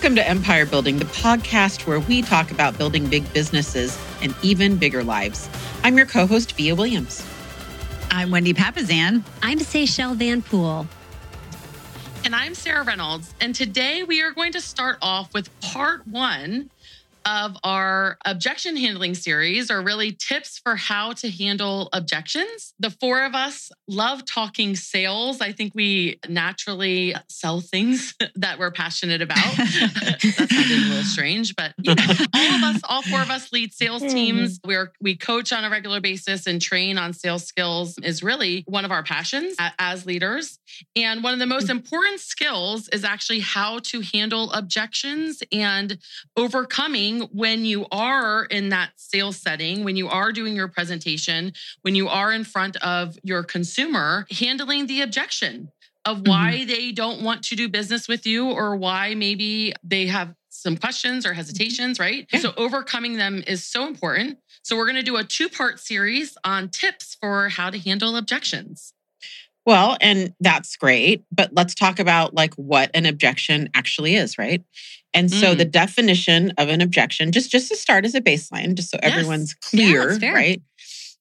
Welcome 0.00 0.16
to 0.16 0.26
Empire 0.26 0.64
Building, 0.64 0.96
the 0.98 1.04
podcast 1.04 1.86
where 1.86 2.00
we 2.00 2.22
talk 2.22 2.50
about 2.50 2.78
building 2.78 3.06
big 3.08 3.30
businesses 3.34 4.00
and 4.22 4.34
even 4.40 4.78
bigger 4.78 5.04
lives. 5.04 5.46
I'm 5.84 5.94
your 5.98 6.06
co 6.06 6.26
host, 6.26 6.52
Via 6.52 6.74
Williams. 6.74 7.22
I'm 8.10 8.30
Wendy 8.30 8.54
Papasan. 8.54 9.22
I'm 9.42 9.58
Seychelle 9.58 10.16
Van 10.16 10.40
Poole. 10.40 10.86
And 12.24 12.34
I'm 12.34 12.54
Sarah 12.54 12.82
Reynolds. 12.82 13.34
And 13.42 13.54
today 13.54 14.02
we 14.02 14.22
are 14.22 14.30
going 14.30 14.52
to 14.52 14.60
start 14.62 14.96
off 15.02 15.34
with 15.34 15.50
part 15.60 16.06
one 16.06 16.70
of 17.30 17.56
our 17.62 18.18
objection 18.24 18.76
handling 18.76 19.14
series, 19.14 19.70
are 19.70 19.80
really 19.80 20.10
tips 20.10 20.58
for 20.58 20.74
how 20.74 21.12
to 21.12 21.30
handle 21.30 21.88
objections. 21.92 22.74
The 22.80 22.90
four 22.90 23.24
of 23.24 23.36
us 23.36 23.70
love 23.86 24.24
talking 24.24 24.74
sales. 24.74 25.40
I 25.40 25.52
think 25.52 25.72
we 25.72 26.18
naturally 26.28 27.14
sell 27.28 27.60
things 27.60 28.14
that 28.34 28.58
we're 28.58 28.72
passionate 28.72 29.22
about. 29.22 29.36
that 29.56 30.18
sounded 30.20 30.72
a 30.72 30.88
little 30.88 31.04
strange, 31.04 31.54
but 31.54 31.72
you 31.78 31.94
know, 31.94 32.02
all 32.34 32.54
of 32.54 32.62
us, 32.64 32.80
all 32.88 33.02
four 33.02 33.22
of 33.22 33.30
us 33.30 33.52
lead 33.52 33.72
sales 33.72 34.02
hmm. 34.02 34.08
teams. 34.08 34.58
We're 34.64 34.92
we 35.00 35.16
coach 35.16 35.52
on 35.52 35.64
a 35.64 35.70
regular 35.70 36.00
basis 36.00 36.48
and 36.48 36.60
train 36.60 36.98
on 36.98 37.12
sales 37.12 37.44
skills 37.44 37.96
is 38.02 38.24
really 38.24 38.64
one 38.66 38.84
of 38.84 38.90
our 38.90 39.04
passions 39.04 39.54
as 39.78 40.04
leaders. 40.04 40.58
And 40.96 41.22
one 41.22 41.32
of 41.32 41.38
the 41.38 41.46
most 41.46 41.66
hmm. 41.66 41.78
important 41.78 42.18
skills 42.18 42.88
is 42.88 43.04
actually 43.04 43.40
how 43.40 43.78
to 43.84 44.00
handle 44.00 44.50
objections 44.50 45.44
and 45.52 45.96
overcoming 46.36 47.19
when 47.32 47.64
you 47.64 47.86
are 47.90 48.44
in 48.44 48.70
that 48.70 48.90
sales 48.96 49.36
setting, 49.36 49.84
when 49.84 49.96
you 49.96 50.08
are 50.08 50.32
doing 50.32 50.54
your 50.54 50.68
presentation, 50.68 51.52
when 51.82 51.94
you 51.94 52.08
are 52.08 52.32
in 52.32 52.44
front 52.44 52.76
of 52.76 53.18
your 53.22 53.42
consumer, 53.42 54.26
handling 54.30 54.86
the 54.86 55.02
objection 55.02 55.70
of 56.04 56.26
why 56.26 56.56
mm-hmm. 56.58 56.68
they 56.68 56.92
don't 56.92 57.22
want 57.22 57.42
to 57.44 57.56
do 57.56 57.68
business 57.68 58.08
with 58.08 58.26
you 58.26 58.50
or 58.50 58.76
why 58.76 59.14
maybe 59.14 59.72
they 59.82 60.06
have 60.06 60.34
some 60.48 60.76
questions 60.76 61.24
or 61.24 61.32
hesitations, 61.32 61.98
right? 61.98 62.26
Yeah. 62.32 62.40
So 62.40 62.52
overcoming 62.56 63.16
them 63.16 63.42
is 63.46 63.64
so 63.64 63.86
important. 63.86 64.38
So 64.62 64.76
we're 64.76 64.86
going 64.86 64.96
to 64.96 65.02
do 65.02 65.16
a 65.16 65.24
two-part 65.24 65.80
series 65.80 66.36
on 66.44 66.68
tips 66.68 67.16
for 67.20 67.48
how 67.48 67.70
to 67.70 67.78
handle 67.78 68.16
objections. 68.16 68.92
Well, 69.66 69.96
and 70.00 70.34
that's 70.40 70.76
great, 70.76 71.22
but 71.30 71.50
let's 71.52 71.74
talk 71.74 71.98
about 71.98 72.34
like 72.34 72.54
what 72.54 72.90
an 72.94 73.06
objection 73.06 73.68
actually 73.74 74.14
is, 74.14 74.38
right? 74.38 74.62
And 75.12 75.30
so 75.30 75.54
mm. 75.54 75.58
the 75.58 75.64
definition 75.64 76.52
of 76.56 76.68
an 76.68 76.80
objection, 76.80 77.32
just 77.32 77.50
just 77.50 77.68
to 77.68 77.76
start 77.76 78.04
as 78.04 78.14
a 78.14 78.20
baseline, 78.20 78.74
just 78.74 78.90
so 78.90 78.98
yes. 79.02 79.12
everyone's 79.12 79.54
clear, 79.54 80.12
yeah, 80.12 80.32
right? 80.32 80.62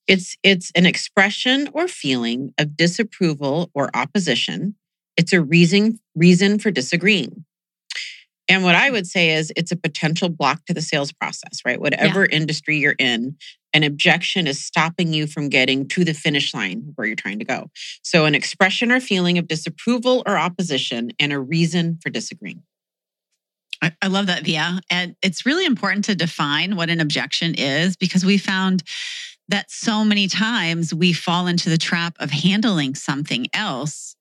It's 0.08 0.38
it's 0.44 0.72
an 0.76 0.86
expression 0.86 1.70
or 1.74 1.88
feeling 1.88 2.54
of 2.58 2.78
disapproval 2.78 3.72
or 3.74 3.90
opposition. 3.96 4.76
It's 5.18 5.34
a 5.34 5.42
reason 5.42 6.00
reason 6.16 6.60
for 6.60 6.72
disagreeing. 6.72 7.46
And 8.50 8.64
what 8.64 8.76
I 8.76 8.90
would 8.90 9.06
say 9.06 9.30
is 9.30 9.54
it's 9.56 9.72
a 9.72 9.78
potential 9.78 10.28
block 10.28 10.66
to 10.66 10.74
the 10.74 10.82
sales 10.82 11.12
process, 11.14 11.62
right? 11.64 11.80
Whatever 11.80 12.22
yeah. 12.22 12.36
industry 12.36 12.78
you're 12.78 12.96
in, 12.98 13.38
an 13.74 13.84
objection 13.84 14.48
is 14.48 14.64
stopping 14.64 15.14
you 15.14 15.28
from 15.28 15.50
getting 15.50 15.88
to 15.90 16.04
the 16.04 16.14
finish 16.14 16.54
line 16.54 16.94
where 16.96 17.06
you're 17.06 17.16
trying 17.16 17.38
to 17.40 17.46
go. 17.46 17.70
So, 18.02 18.26
an 18.26 18.34
expression 18.34 18.92
or 18.92 19.00
feeling 19.00 19.38
of 19.38 19.48
disapproval 19.48 20.24
or 20.26 20.38
opposition 20.38 21.12
and 21.20 21.32
a 21.32 21.40
reason 21.40 22.00
for 22.02 22.10
disagreeing. 22.10 22.64
I, 23.82 23.94
I 24.02 24.08
love 24.08 24.26
that, 24.28 24.44
Via. 24.44 24.82
And 24.90 25.16
it's 25.22 25.46
really 25.46 25.66
important 25.66 26.06
to 26.06 26.16
define 26.16 26.76
what 26.76 26.90
an 26.90 27.00
objection 27.00 27.54
is 27.56 27.96
because 27.96 28.26
we 28.26 28.38
found 28.38 28.84
that 29.48 29.72
so 29.72 30.04
many 30.04 30.28
times 30.28 30.94
we 30.94 31.14
fall 31.14 31.48
into 31.48 31.70
the 31.70 31.78
trap 31.78 32.16
of 32.20 32.32
handling 32.32 32.96
something 32.96 33.48
else 33.54 34.16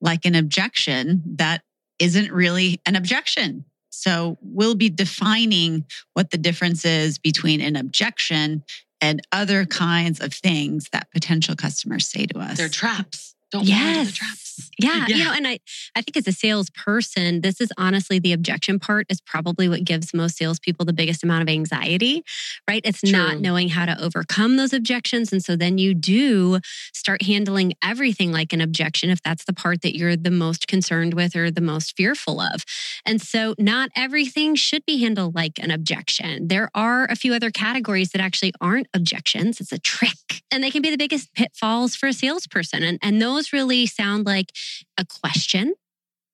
like 0.00 0.24
an 0.24 0.34
objection 0.34 1.22
that 1.36 1.62
isn't 1.98 2.32
really 2.32 2.80
an 2.86 2.96
objection. 2.96 3.64
So 3.94 4.38
we'll 4.42 4.74
be 4.74 4.90
defining 4.90 5.84
what 6.14 6.30
the 6.30 6.38
difference 6.38 6.84
is 6.84 7.18
between 7.18 7.60
an 7.60 7.76
objection 7.76 8.64
and 9.00 9.20
other 9.32 9.66
kinds 9.66 10.20
of 10.20 10.32
things 10.32 10.88
that 10.92 11.10
potential 11.10 11.56
customers 11.56 12.06
say 12.08 12.26
to 12.26 12.38
us. 12.38 12.56
They're 12.56 12.68
traps. 12.68 13.34
Don't 13.54 13.68
yes. 13.68 13.78
fall 13.78 14.00
into 14.00 14.10
the 14.10 14.16
traps. 14.16 14.70
Yeah, 14.78 15.06
yeah, 15.06 15.16
you 15.16 15.24
know, 15.24 15.32
and 15.32 15.46
I, 15.46 15.58
I 15.94 16.02
think 16.02 16.16
as 16.16 16.26
a 16.26 16.32
salesperson, 16.32 17.40
this 17.40 17.60
is 17.60 17.70
honestly 17.78 18.18
the 18.18 18.32
objection 18.32 18.80
part 18.80 19.06
is 19.08 19.20
probably 19.20 19.68
what 19.68 19.84
gives 19.84 20.12
most 20.12 20.36
salespeople 20.36 20.84
the 20.84 20.92
biggest 20.92 21.22
amount 21.22 21.42
of 21.42 21.48
anxiety, 21.48 22.24
right? 22.68 22.82
It's 22.84 23.00
True. 23.00 23.12
not 23.12 23.40
knowing 23.40 23.68
how 23.68 23.86
to 23.86 24.00
overcome 24.02 24.56
those 24.56 24.72
objections. 24.72 25.32
And 25.32 25.42
so 25.42 25.54
then 25.54 25.78
you 25.78 25.94
do 25.94 26.58
start 26.92 27.22
handling 27.22 27.74
everything 27.82 28.32
like 28.32 28.52
an 28.52 28.60
objection 28.60 29.10
if 29.10 29.22
that's 29.22 29.44
the 29.44 29.52
part 29.52 29.82
that 29.82 29.96
you're 29.96 30.16
the 30.16 30.30
most 30.32 30.66
concerned 30.66 31.14
with 31.14 31.36
or 31.36 31.50
the 31.50 31.60
most 31.60 31.96
fearful 31.96 32.40
of. 32.40 32.64
And 33.06 33.22
so 33.22 33.54
not 33.58 33.90
everything 33.94 34.56
should 34.56 34.84
be 34.84 34.98
handled 35.00 35.34
like 35.36 35.60
an 35.60 35.70
objection. 35.70 36.48
There 36.48 36.70
are 36.74 37.04
a 37.04 37.16
few 37.16 37.34
other 37.34 37.50
categories 37.50 38.10
that 38.10 38.20
actually 38.20 38.52
aren't 38.60 38.88
objections. 38.92 39.60
It's 39.60 39.72
a 39.72 39.78
trick. 39.78 40.42
And 40.50 40.62
they 40.62 40.70
can 40.70 40.82
be 40.82 40.90
the 40.90 40.96
biggest 40.96 41.32
pitfalls 41.34 41.96
for 41.96 42.08
a 42.08 42.12
salesperson. 42.12 42.82
And, 42.82 42.98
and 43.02 43.20
those 43.20 43.43
really 43.52 43.86
sound 43.86 44.26
like 44.26 44.52
a 44.98 45.04
question. 45.04 45.74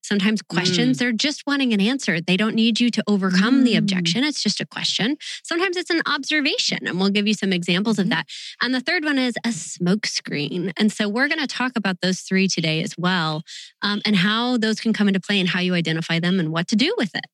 Sometimes 0.03 0.41
questions, 0.43 0.97
mm. 0.97 0.98
they're 0.98 1.12
just 1.12 1.47
wanting 1.47 1.72
an 1.72 1.81
answer. 1.81 2.21
They 2.21 2.37
don't 2.37 2.54
need 2.54 2.81
you 2.81 2.91
to 2.91 3.04
overcome 3.06 3.60
mm. 3.60 3.65
the 3.65 3.76
objection. 3.76 4.25
It's 4.25 4.43
just 4.43 4.60
a 4.60 4.66
question. 4.66 5.16
Sometimes 5.44 5.76
it's 5.76 5.91
an 5.91 6.00
observation, 6.06 6.87
and 6.87 6.99
we'll 6.99 7.10
give 7.10 7.28
you 7.28 7.34
some 7.34 7.53
examples 7.53 7.99
of 7.99 8.06
mm-hmm. 8.06 8.15
that. 8.15 8.26
And 8.62 8.75
the 8.75 8.81
third 8.81 9.04
one 9.04 9.19
is 9.19 9.34
a 9.44 9.53
smoke 9.53 10.06
screen. 10.06 10.72
And 10.76 10.91
so 10.91 11.09
we're 11.09 11.28
going 11.28 11.38
to 11.41 11.47
talk 11.47 11.72
about 11.76 12.00
those 12.00 12.20
three 12.20 12.49
today 12.49 12.82
as 12.82 12.94
well, 12.97 13.43
um, 13.82 14.00
and 14.04 14.16
how 14.16 14.56
those 14.56 14.81
can 14.81 14.93
come 14.93 15.06
into 15.06 15.20
play 15.20 15.38
and 15.38 15.50
how 15.50 15.60
you 15.60 15.75
identify 15.75 16.19
them 16.19 16.41
and 16.41 16.50
what 16.50 16.66
to 16.69 16.76
do 16.76 16.93
with 16.97 17.15
it. 17.15 17.26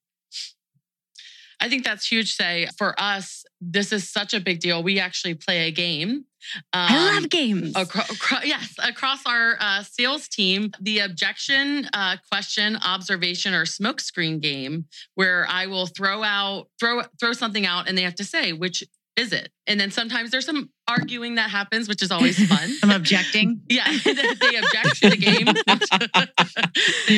I 1.61 1.69
think 1.69 1.85
that's 1.85 2.07
huge. 2.07 2.35
Say 2.35 2.69
for 2.77 3.01
us, 3.01 3.45
this 3.61 3.93
is 3.93 4.11
such 4.11 4.35
a 4.35 4.41
big 4.41 4.61
deal. 4.61 4.83
We 4.83 5.01
actually 5.01 5.35
play 5.35 5.69
a 5.69 5.71
game. 5.71 6.25
Um, 6.73 6.87
I 6.89 7.15
love 7.15 7.31
games. 7.31 7.73
Acro- 7.77 8.03
acro- 8.11 8.45
yes, 8.45 8.75
across 8.83 9.25
our 9.27 9.57
uh, 9.61 9.83
sales 9.83 10.29
team, 10.29 10.73
the 10.81 11.01
objection, 11.01 11.89
uh, 11.93 12.17
question, 12.31 12.77
observation, 12.77 13.55
or 13.55 13.65
smokescreen 13.65 14.41
game, 14.41 14.87
where 15.15 15.47
I 15.49 15.67
will 15.67 15.87
throw 15.87 16.23
out 16.23 16.69
throw 16.79 17.03
throw 17.21 17.33
something 17.33 17.67
out, 17.67 17.89
and 17.89 17.97
they 17.97 18.03
have 18.03 18.15
to 18.17 18.25
say 18.25 18.53
which 18.53 18.85
is 19.17 19.33
it? 19.33 19.51
And 19.67 19.81
then 19.81 19.91
sometimes 19.91 20.31
there's 20.31 20.47
some 20.47 20.71
arguing 20.89 21.35
that 21.35 21.51
happens, 21.51 21.89
which 21.89 22.03
is 22.03 22.11
always 22.11 22.39
fun. 22.47 22.71
I'm 22.83 22.91
objecting. 22.91 23.61
Yeah, 23.69 23.85
they 24.05 24.57
object 24.57 25.03
to 25.03 25.11
the 25.11 25.17
game. 25.17 25.49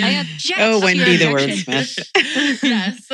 I 0.03 0.20
object. 0.20 0.59
Oh, 0.59 0.81
Wendy, 0.81 1.16
the 1.16 1.26
wordsmith. 1.26 2.62
yes, 2.62 3.06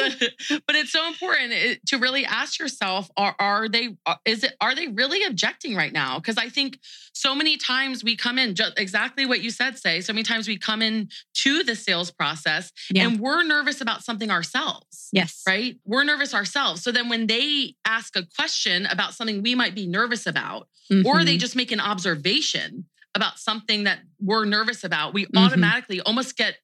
but 0.66 0.76
it's 0.76 0.92
so 0.92 1.06
important 1.08 1.52
eh, 1.52 1.74
to 1.88 1.98
really 1.98 2.24
ask 2.24 2.58
yourself: 2.58 3.10
Are 3.16 3.34
are 3.38 3.68
they? 3.68 3.96
Is 4.24 4.44
it? 4.44 4.54
Are 4.60 4.74
they 4.74 4.86
really 4.86 5.24
objecting 5.24 5.74
right 5.74 5.92
now? 5.92 6.18
Because 6.18 6.38
I 6.38 6.48
think 6.48 6.78
so 7.12 7.34
many 7.34 7.56
times 7.56 8.04
we 8.04 8.16
come 8.16 8.38
in 8.38 8.54
just 8.54 8.78
exactly 8.78 9.26
what 9.26 9.40
you 9.40 9.50
said. 9.50 9.78
Say 9.78 10.00
so 10.00 10.12
many 10.12 10.22
times 10.22 10.46
we 10.46 10.58
come 10.58 10.80
in 10.80 11.08
to 11.42 11.62
the 11.62 11.74
sales 11.74 12.10
process 12.10 12.72
yeah. 12.90 13.06
and 13.06 13.20
we're 13.20 13.42
nervous 13.42 13.80
about 13.80 14.04
something 14.04 14.30
ourselves. 14.30 15.08
Yes, 15.12 15.42
right. 15.46 15.76
We're 15.84 16.04
nervous 16.04 16.34
ourselves. 16.34 16.82
So 16.82 16.92
then 16.92 17.08
when 17.08 17.26
they 17.26 17.74
ask 17.84 18.16
a 18.16 18.24
question 18.36 18.86
about 18.86 19.14
something 19.14 19.23
we 19.26 19.54
might 19.54 19.74
be 19.74 19.86
nervous 19.86 20.26
about, 20.26 20.68
mm-hmm. 20.90 21.06
or 21.06 21.24
they 21.24 21.32
mm-hmm. 21.32 21.38
just 21.38 21.56
make 21.56 21.72
an 21.72 21.80
observation 21.80 22.86
about 23.14 23.38
something 23.38 23.84
that 23.84 24.00
we're 24.20 24.44
nervous 24.44 24.84
about, 24.84 25.14
we 25.14 25.24
mm-hmm. 25.24 25.38
automatically 25.38 26.00
almost 26.00 26.36
get 26.36 26.56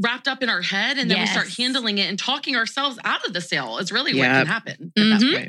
wrapped 0.00 0.26
up 0.26 0.42
in 0.42 0.48
our 0.48 0.62
head 0.62 0.98
and 0.98 1.08
then 1.10 1.18
yes. 1.18 1.28
we 1.28 1.32
start 1.32 1.48
handling 1.56 1.98
it 1.98 2.08
and 2.08 2.18
talking 2.18 2.56
ourselves 2.56 2.98
out 3.04 3.24
of 3.26 3.32
the 3.32 3.40
sale 3.40 3.78
is 3.78 3.92
really 3.92 4.12
yep. 4.12 4.28
what 4.28 4.38
can 4.38 4.46
happen 4.46 4.92
mm-hmm. 4.98 5.48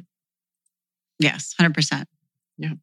Yes, 1.20 1.54
100%. 1.60 2.06
Yeah. 2.58 2.74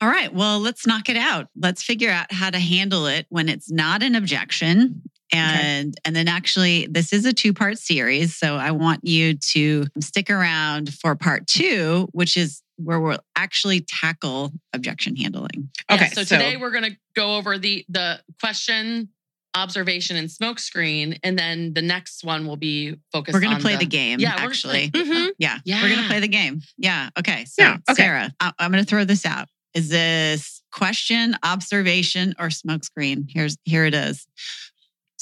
All 0.00 0.08
right. 0.08 0.32
Well, 0.32 0.58
let's 0.58 0.86
knock 0.86 1.08
it 1.08 1.16
out. 1.16 1.48
Let's 1.56 1.82
figure 1.82 2.10
out 2.10 2.32
how 2.32 2.50
to 2.50 2.58
handle 2.58 3.06
it 3.06 3.26
when 3.28 3.48
it's 3.48 3.70
not 3.70 4.02
an 4.02 4.14
objection. 4.14 5.02
And 5.32 5.88
okay. 5.88 6.00
and 6.04 6.14
then 6.14 6.28
actually 6.28 6.86
this 6.90 7.12
is 7.12 7.24
a 7.24 7.32
two-part 7.32 7.78
series, 7.78 8.36
so 8.36 8.56
I 8.56 8.72
want 8.72 9.00
you 9.04 9.34
to 9.52 9.86
stick 10.00 10.28
around 10.28 10.92
for 10.94 11.14
part 11.16 11.46
2, 11.46 12.08
which 12.12 12.36
is 12.36 12.62
where 12.76 13.00
we'll 13.00 13.18
actually 13.36 13.80
tackle 13.80 14.52
objection 14.72 15.16
handling. 15.16 15.70
Okay. 15.90 16.04
Yeah, 16.04 16.08
so, 16.08 16.24
so 16.24 16.36
today 16.36 16.56
we're 16.56 16.70
going 16.70 16.84
to 16.84 16.96
go 17.14 17.36
over 17.36 17.58
the 17.58 17.84
the 17.88 18.20
question, 18.40 19.08
observation, 19.54 20.16
and 20.16 20.28
smokescreen, 20.28 21.18
and 21.22 21.38
then 21.38 21.74
the 21.74 21.82
next 21.82 22.24
one 22.24 22.46
will 22.46 22.56
be 22.56 22.96
focused. 23.12 23.34
We're 23.34 23.40
going 23.40 23.56
to 23.56 23.62
play 23.62 23.74
the, 23.74 23.80
the, 23.80 23.86
game. 23.86 24.20
Yeah, 24.20 24.34
actually. 24.36 24.90
Mm-hmm. 24.90 25.30
Yeah, 25.38 25.58
yeah, 25.64 25.82
we're 25.82 25.88
going 25.88 26.02
to 26.02 26.08
play 26.08 26.20
the 26.20 26.28
game. 26.28 26.60
Yeah. 26.76 27.10
Okay. 27.18 27.44
So 27.46 27.62
yeah, 27.62 27.76
okay. 27.88 28.02
Sarah, 28.02 28.32
I, 28.40 28.52
I'm 28.58 28.70
going 28.70 28.84
to 28.84 28.88
throw 28.88 29.04
this 29.04 29.24
out. 29.24 29.48
Is 29.74 29.88
this 29.88 30.62
question, 30.70 31.36
observation, 31.42 32.34
or 32.38 32.48
smokescreen? 32.48 33.26
Here's 33.28 33.56
here 33.64 33.86
it 33.86 33.94
is. 33.94 34.26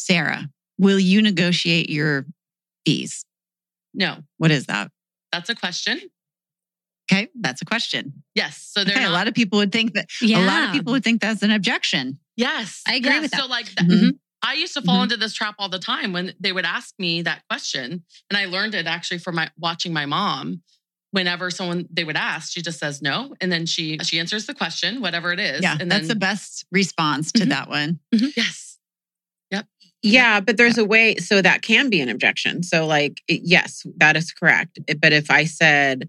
Sarah, 0.00 0.49
will 0.79 0.99
you 0.99 1.20
negotiate 1.20 1.91
your 1.91 2.26
fees? 2.87 3.25
No. 3.93 4.19
What 4.38 4.50
is 4.50 4.67
that? 4.67 4.91
That's 5.31 5.50
a 5.50 5.55
question. 5.55 6.00
Okay, 7.11 7.29
that's 7.41 7.61
a 7.61 7.64
question. 7.64 8.23
Yes. 8.35 8.70
So 8.73 8.82
okay, 8.82 8.94
not, 8.94 9.11
a 9.11 9.12
lot 9.12 9.29
of 9.29 9.35
people 9.35 9.58
would 9.58 9.73
think 9.73 9.94
that 9.94 10.06
yeah. 10.23 10.44
a 10.44 10.47
lot 10.47 10.64
of 10.64 10.73
people 10.73 10.93
would 10.93 11.05
think 11.05 11.20
that's 11.20 11.43
an 11.43 11.50
objection. 11.50 12.19
Yes. 12.37 12.82
I 12.87 12.94
agree 12.94 13.19
with 13.20 13.32
that. 13.32 13.41
so 13.41 13.47
like 13.47 13.67
mm-hmm. 13.67 14.11
I 14.43 14.55
used 14.55 14.75
to 14.75 14.82
fall 14.82 14.97
mm-hmm. 14.97 15.02
into 15.05 15.17
this 15.17 15.35
trap 15.35 15.56
all 15.58 15.69
the 15.69 15.79
time 15.79 16.12
when 16.12 16.32
they 16.41 16.52
would 16.52 16.64
ask 16.64 16.94
me 16.99 17.23
that 17.23 17.43
question. 17.50 18.05
And 18.31 18.37
I 18.37 18.47
learned 18.47 18.75
it 18.75 18.87
actually 18.87 19.19
from 19.19 19.35
my 19.35 19.50
watching 19.58 19.93
my 19.93 20.06
mom. 20.06 20.62
Whenever 21.12 21.50
someone 21.50 21.88
they 21.91 22.05
would 22.05 22.17
ask, 22.17 22.52
she 22.52 22.62
just 22.62 22.79
says 22.79 23.02
no. 23.02 23.35
And 23.41 23.50
then 23.50 23.67
she 23.67 23.99
she 23.99 24.20
answers 24.20 24.47
the 24.47 24.55
question, 24.55 25.00
whatever 25.00 25.32
it 25.32 25.41
is. 25.41 25.61
Yeah. 25.61 25.76
And 25.79 25.91
that's 25.91 26.02
then, 26.02 26.08
the 26.08 26.14
best 26.14 26.64
response 26.70 27.32
to 27.32 27.41
mm-hmm. 27.41 27.49
that 27.49 27.69
one. 27.69 27.99
Mm-hmm. 28.14 28.29
Yes. 28.37 28.70
Yeah, 30.02 30.41
but 30.41 30.56
there's 30.56 30.79
a 30.79 30.85
way 30.85 31.17
so 31.17 31.43
that 31.43 31.62
can 31.62 31.91
be 31.91 32.00
an 32.00 32.08
objection. 32.08 32.62
So 32.62 32.87
like 32.87 33.23
yes, 33.29 33.87
that 33.97 34.17
is 34.17 34.32
correct. 34.32 34.79
But 35.00 35.12
if 35.12 35.31
I 35.31 35.44
said, 35.44 36.08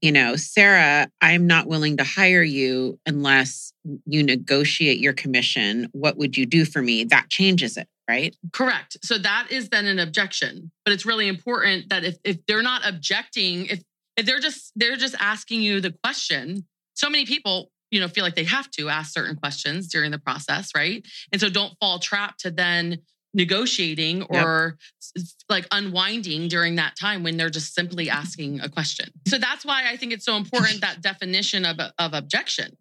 you 0.00 0.12
know, 0.12 0.36
Sarah, 0.36 1.10
I'm 1.20 1.46
not 1.46 1.66
willing 1.66 1.96
to 1.98 2.04
hire 2.04 2.42
you 2.42 2.98
unless 3.06 3.72
you 4.06 4.22
negotiate 4.22 4.98
your 4.98 5.12
commission. 5.12 5.88
What 5.92 6.16
would 6.16 6.36
you 6.36 6.46
do 6.46 6.64
for 6.64 6.80
me? 6.80 7.04
That 7.04 7.28
changes 7.28 7.76
it, 7.76 7.88
right? 8.08 8.34
Correct. 8.52 8.96
So 9.02 9.18
that 9.18 9.48
is 9.50 9.68
then 9.68 9.86
an 9.86 9.98
objection. 9.98 10.70
But 10.84 10.94
it's 10.94 11.04
really 11.04 11.28
important 11.28 11.90
that 11.90 12.04
if, 12.04 12.16
if 12.24 12.44
they're 12.46 12.62
not 12.62 12.82
objecting, 12.86 13.66
if, 13.66 13.82
if 14.16 14.26
they're 14.26 14.40
just 14.40 14.72
they're 14.76 14.96
just 14.96 15.14
asking 15.20 15.62
you 15.62 15.80
the 15.80 15.94
question, 16.02 16.66
so 16.94 17.10
many 17.10 17.26
people, 17.26 17.70
you 17.90 18.00
know, 18.00 18.08
feel 18.08 18.24
like 18.24 18.36
they 18.36 18.44
have 18.44 18.70
to 18.72 18.88
ask 18.88 19.12
certain 19.12 19.36
questions 19.36 19.88
during 19.88 20.10
the 20.10 20.18
process, 20.18 20.70
right? 20.74 21.04
And 21.32 21.40
so 21.40 21.50
don't 21.50 21.74
fall 21.80 21.98
trapped 21.98 22.40
to 22.40 22.50
then 22.50 22.98
negotiating 23.32 24.22
or 24.22 24.76
yep. 25.16 25.24
like 25.48 25.66
unwinding 25.70 26.48
during 26.48 26.76
that 26.76 26.96
time 26.96 27.22
when 27.22 27.36
they're 27.36 27.50
just 27.50 27.74
simply 27.74 28.10
asking 28.10 28.60
a 28.60 28.68
question. 28.68 29.10
So 29.28 29.38
that's 29.38 29.64
why 29.64 29.84
I 29.88 29.96
think 29.96 30.12
it's 30.12 30.24
so 30.24 30.36
important 30.36 30.80
that 30.80 31.00
definition 31.00 31.64
of, 31.64 31.78
of 31.98 32.14
objection, 32.14 32.76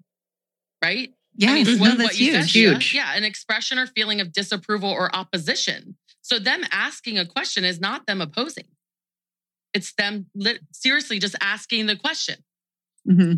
right? 0.83 1.13
Yeah, 1.35 1.51
I 1.51 1.63
mean, 1.63 1.79
what, 1.79 1.89
no, 1.89 1.95
that's 1.95 2.17
huge. 2.17 2.33
Said, 2.33 2.45
huge. 2.45 2.93
Yeah, 2.93 3.15
an 3.15 3.23
expression 3.23 3.77
or 3.77 3.87
feeling 3.87 4.21
of 4.21 4.33
disapproval 4.33 4.89
or 4.89 5.15
opposition. 5.15 5.95
So 6.21 6.39
them 6.39 6.63
asking 6.71 7.17
a 7.17 7.25
question 7.25 7.63
is 7.63 7.79
not 7.79 8.07
them 8.07 8.21
opposing. 8.21 8.65
It's 9.73 9.93
them 9.93 10.25
li- 10.35 10.59
seriously 10.73 11.19
just 11.19 11.35
asking 11.41 11.85
the 11.85 11.95
question. 11.95 12.37
Mm-hmm 13.07 13.33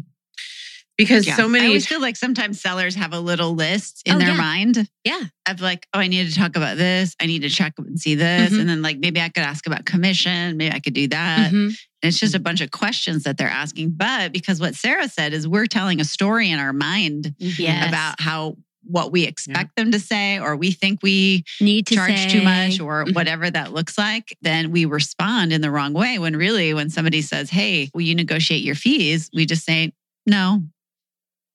because 0.97 1.25
yeah. 1.25 1.35
so 1.35 1.47
many. 1.47 1.65
I 1.65 1.67
always 1.67 1.87
feel 1.87 2.01
like 2.01 2.15
sometimes 2.15 2.61
sellers 2.61 2.95
have 2.95 3.13
a 3.13 3.19
little 3.19 3.55
list 3.55 4.03
in 4.05 4.15
oh, 4.15 4.19
their 4.19 4.29
yeah. 4.29 4.37
mind. 4.37 4.89
Yeah. 5.03 5.23
Of 5.47 5.61
like, 5.61 5.87
oh, 5.93 5.99
I 5.99 6.07
need 6.07 6.27
to 6.27 6.35
talk 6.35 6.55
about 6.55 6.77
this. 6.77 7.15
I 7.19 7.25
need 7.25 7.41
to 7.41 7.49
check 7.49 7.73
and 7.77 7.99
see 7.99 8.15
this. 8.15 8.51
Mm-hmm. 8.51 8.59
And 8.59 8.69
then 8.69 8.81
like 8.81 8.99
maybe 8.99 9.19
I 9.19 9.29
could 9.29 9.43
ask 9.43 9.65
about 9.65 9.85
commission. 9.85 10.57
Maybe 10.57 10.73
I 10.73 10.79
could 10.79 10.93
do 10.93 11.07
that. 11.07 11.47
Mm-hmm. 11.47 11.69
And 12.03 12.09
it's 12.09 12.19
just 12.19 12.35
a 12.35 12.39
bunch 12.39 12.61
of 12.61 12.71
questions 12.71 13.23
that 13.23 13.37
they're 13.37 13.47
asking. 13.47 13.91
But 13.91 14.31
because 14.31 14.59
what 14.59 14.75
Sarah 14.75 15.07
said 15.07 15.33
is 15.33 15.47
we're 15.47 15.67
telling 15.67 15.99
a 15.99 16.05
story 16.05 16.51
in 16.51 16.59
our 16.59 16.73
mind 16.73 17.35
yes. 17.37 17.87
about 17.87 18.19
how 18.19 18.57
what 18.83 19.11
we 19.11 19.25
expect 19.25 19.71
yeah. 19.77 19.83
them 19.83 19.91
to 19.91 19.99
say 19.99 20.39
or 20.39 20.55
we 20.55 20.71
think 20.71 20.99
we 21.03 21.43
need 21.59 21.85
to 21.87 21.95
charge 21.95 22.17
say. 22.17 22.29
too 22.29 22.41
much 22.41 22.79
or 22.79 23.05
mm-hmm. 23.05 23.13
whatever 23.13 23.49
that 23.49 23.71
looks 23.71 23.95
like 23.95 24.35
then 24.41 24.71
we 24.71 24.85
respond 24.85 25.53
in 25.53 25.61
the 25.61 25.69
wrong 25.69 25.93
way 25.93 26.17
when 26.17 26.35
really 26.35 26.73
when 26.73 26.89
somebody 26.89 27.21
says 27.21 27.49
hey 27.49 27.89
will 27.93 28.01
you 28.01 28.15
negotiate 28.15 28.63
your 28.63 28.73
fees 28.73 29.29
we 29.35 29.45
just 29.45 29.63
say 29.63 29.93
no 30.25 30.61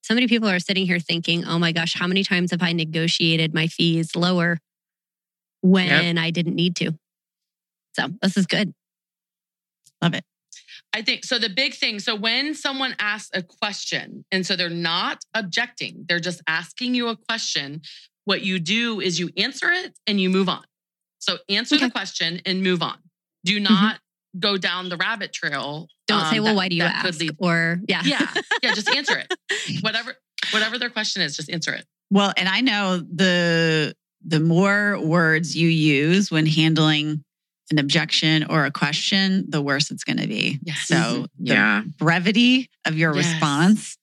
so 0.06 0.14
many 0.14 0.28
people 0.28 0.48
are 0.48 0.60
sitting 0.60 0.86
here 0.86 1.00
thinking, 1.00 1.44
oh 1.44 1.58
my 1.58 1.72
gosh, 1.72 1.94
how 1.94 2.06
many 2.06 2.22
times 2.22 2.52
have 2.52 2.62
I 2.62 2.72
negotiated 2.72 3.52
my 3.52 3.66
fees 3.66 4.14
lower 4.14 4.58
when 5.62 6.16
yep. 6.16 6.24
I 6.24 6.30
didn't 6.30 6.54
need 6.54 6.76
to? 6.76 6.92
So 7.94 8.06
this 8.22 8.36
is 8.36 8.46
good. 8.46 8.72
Love 10.00 10.14
it. 10.14 10.22
I 10.94 11.02
think 11.02 11.24
so. 11.24 11.40
The 11.40 11.48
big 11.48 11.74
thing 11.74 11.98
so, 11.98 12.14
when 12.14 12.54
someone 12.54 12.94
asks 13.00 13.30
a 13.34 13.42
question, 13.42 14.24
and 14.30 14.46
so 14.46 14.54
they're 14.54 14.70
not 14.70 15.24
objecting, 15.34 16.04
they're 16.08 16.20
just 16.20 16.40
asking 16.46 16.94
you 16.94 17.08
a 17.08 17.16
question, 17.16 17.82
what 18.26 18.42
you 18.42 18.60
do 18.60 19.00
is 19.00 19.18
you 19.18 19.30
answer 19.36 19.72
it 19.72 19.98
and 20.06 20.20
you 20.20 20.30
move 20.30 20.48
on. 20.48 20.62
So, 21.18 21.38
answer 21.48 21.74
okay. 21.74 21.86
the 21.86 21.90
question 21.90 22.40
and 22.46 22.62
move 22.62 22.80
on. 22.80 22.98
Do 23.44 23.56
mm-hmm. 23.56 23.64
not. 23.64 23.98
Go 24.38 24.56
down 24.56 24.88
the 24.88 24.96
rabbit 24.96 25.32
trail 25.32 25.88
don't 26.06 26.22
um, 26.22 26.30
say, 26.30 26.40
well, 26.40 26.50
that, 26.50 26.56
why 26.56 26.68
do 26.68 26.76
you 26.76 26.82
ask? 26.82 27.20
Lead, 27.20 27.36
or 27.38 27.80
yeah. 27.88 28.02
Yeah. 28.04 28.26
Yeah. 28.62 28.74
Just 28.74 28.88
answer 28.88 29.18
it. 29.18 29.34
whatever, 29.82 30.14
whatever 30.52 30.78
their 30.78 30.90
question 30.90 31.22
is, 31.22 31.36
just 31.36 31.50
answer 31.50 31.72
it. 31.72 31.84
Well, 32.10 32.32
and 32.36 32.48
I 32.48 32.60
know 32.60 32.98
the 32.98 33.94
the 34.24 34.40
more 34.40 34.98
words 35.00 35.56
you 35.56 35.68
use 35.68 36.30
when 36.30 36.46
handling 36.46 37.24
an 37.70 37.78
objection 37.78 38.44
or 38.48 38.64
a 38.64 38.70
question, 38.70 39.44
the 39.48 39.60
worse 39.60 39.90
it's 39.90 40.04
going 40.04 40.18
to 40.18 40.26
be. 40.26 40.58
Yes. 40.62 40.86
So 40.86 41.26
yeah. 41.38 41.82
brevity 41.98 42.70
of 42.84 42.96
your 42.96 43.14
yes. 43.14 43.32
response 43.32 43.98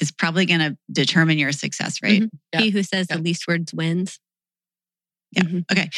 is 0.00 0.12
probably 0.12 0.44
going 0.44 0.60
to 0.60 0.76
determine 0.92 1.38
your 1.38 1.52
success 1.52 2.02
rate. 2.02 2.22
Mm-hmm. 2.22 2.36
Yep. 2.52 2.62
He 2.62 2.70
who 2.70 2.82
says 2.82 3.06
yep. 3.08 3.18
the 3.18 3.24
least 3.24 3.48
words 3.48 3.72
wins. 3.72 4.18
Yeah. 5.32 5.42
Mm-hmm. 5.42 5.58
Okay. 5.70 5.90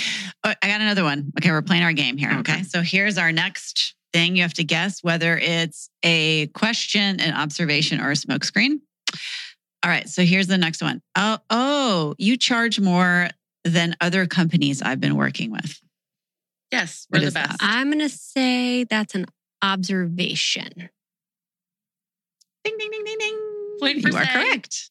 Oh, 0.45 0.53
I 0.63 0.69
got 0.69 0.81
another 0.81 1.05
one. 1.05 1.33
Okay. 1.39 1.51
We're 1.51 1.63
playing 1.63 1.83
our 1.83 1.93
game 1.93 2.17
here. 2.17 2.31
Okay. 2.41 2.55
okay. 2.55 2.63
So 2.63 2.83
here's 2.83 3.19
our 3.19 3.33
next 3.33 3.95
thing. 4.13 4.37
You 4.37 4.43
have 4.43 4.55
to 4.55 4.65
guess 4.65 5.03
whether 5.03 5.37
it's 5.37 5.91
a 6.03 6.47
question, 6.49 7.21
an 7.21 7.35
observation, 7.35 8.01
or 8.01 8.11
a 8.11 8.15
smokescreen. 8.15 8.81
All 9.85 9.91
right. 9.91 10.09
So 10.09 10.23
here's 10.23 10.47
the 10.47 10.59
next 10.59 10.83
one. 10.83 11.03
Oh, 11.17 11.39
oh, 11.51 12.15
you 12.19 12.37
charge 12.37 12.81
more 12.81 13.29
than 13.65 13.97
other 14.01 14.27
companies 14.27 14.83
I've 14.83 15.01
been 15.01 15.17
working 15.17 15.51
with. 15.51 15.81
Yes, 16.73 17.07
we're 17.11 17.21
what 17.21 17.27
the 17.27 17.33
best. 17.33 17.59
That? 17.59 17.59
I'm 17.61 17.89
going 17.89 18.01
to 18.01 18.09
say 18.09 18.85
that's 18.85 19.15
an 19.15 19.27
observation. 19.63 20.91
Ding, 22.65 22.77
ding, 22.79 22.91
ding, 22.91 23.05
ding, 23.05 23.19
ding. 23.19 23.77
Point 23.81 24.03
you 24.03 24.17
are 24.17 24.25
correct. 24.25 24.91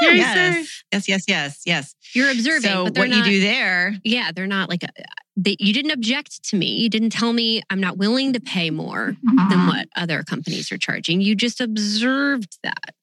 Yes. 0.00 0.82
yes, 0.92 1.08
yes, 1.08 1.24
yes, 1.28 1.62
yes. 1.66 1.94
You're 2.14 2.30
observing. 2.30 2.70
So 2.70 2.84
what 2.84 2.94
not, 2.94 3.10
you 3.10 3.24
do 3.24 3.40
there? 3.40 3.96
Yeah, 4.04 4.30
they're 4.34 4.46
not 4.46 4.68
like 4.68 4.82
a, 4.82 4.88
they, 5.36 5.56
you 5.58 5.72
didn't 5.72 5.92
object 5.92 6.44
to 6.50 6.56
me. 6.56 6.66
You 6.66 6.88
didn't 6.88 7.10
tell 7.10 7.32
me 7.32 7.62
I'm 7.70 7.80
not 7.80 7.96
willing 7.96 8.32
to 8.32 8.40
pay 8.40 8.70
more 8.70 9.16
than 9.22 9.36
mm-hmm. 9.36 9.66
what 9.68 9.88
other 9.96 10.22
companies 10.24 10.72
are 10.72 10.78
charging. 10.78 11.20
You 11.20 11.34
just 11.34 11.60
observed 11.60 12.58
that, 12.62 12.94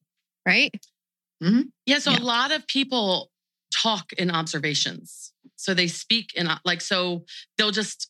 right? 0.45 0.71
Mm-hmm. 1.41 1.61
Yeah. 1.85 1.99
So 1.99 2.11
yeah. 2.11 2.19
a 2.19 2.23
lot 2.23 2.51
of 2.51 2.67
people 2.67 3.31
talk 3.73 4.13
in 4.13 4.31
observations. 4.31 5.31
So 5.55 5.73
they 5.73 5.87
speak 5.87 6.33
in 6.35 6.49
like 6.65 6.81
so 6.81 7.23
they'll 7.57 7.71
just 7.71 8.09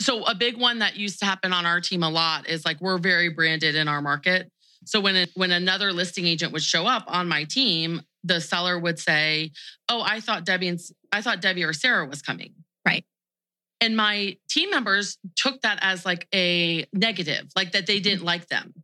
so 0.00 0.24
a 0.24 0.34
big 0.34 0.58
one 0.58 0.80
that 0.80 0.96
used 0.96 1.18
to 1.20 1.24
happen 1.24 1.52
on 1.52 1.64
our 1.64 1.80
team 1.80 2.02
a 2.02 2.10
lot 2.10 2.48
is 2.48 2.64
like 2.64 2.80
we're 2.80 2.98
very 2.98 3.30
branded 3.30 3.74
in 3.74 3.88
our 3.88 4.02
market. 4.02 4.50
So 4.84 5.00
when 5.00 5.16
it, 5.16 5.30
when 5.34 5.50
another 5.50 5.92
listing 5.92 6.26
agent 6.26 6.52
would 6.52 6.62
show 6.62 6.86
up 6.86 7.04
on 7.06 7.28
my 7.28 7.44
team, 7.44 8.02
the 8.24 8.40
seller 8.40 8.78
would 8.78 8.98
say, 8.98 9.52
"Oh, 9.88 10.02
I 10.04 10.20
thought 10.20 10.44
Debbie 10.44 10.68
and 10.68 10.80
I 11.12 11.22
thought 11.22 11.40
Debbie 11.40 11.64
or 11.64 11.72
Sarah 11.72 12.06
was 12.06 12.22
coming." 12.22 12.54
Right. 12.86 13.04
And 13.80 13.96
my 13.96 14.36
team 14.48 14.70
members 14.70 15.18
took 15.36 15.62
that 15.62 15.78
as 15.82 16.04
like 16.04 16.28
a 16.34 16.86
negative, 16.92 17.50
like 17.56 17.72
that 17.72 17.86
they 17.86 17.96
mm-hmm. 17.96 18.02
didn't 18.02 18.24
like 18.24 18.48
them, 18.48 18.74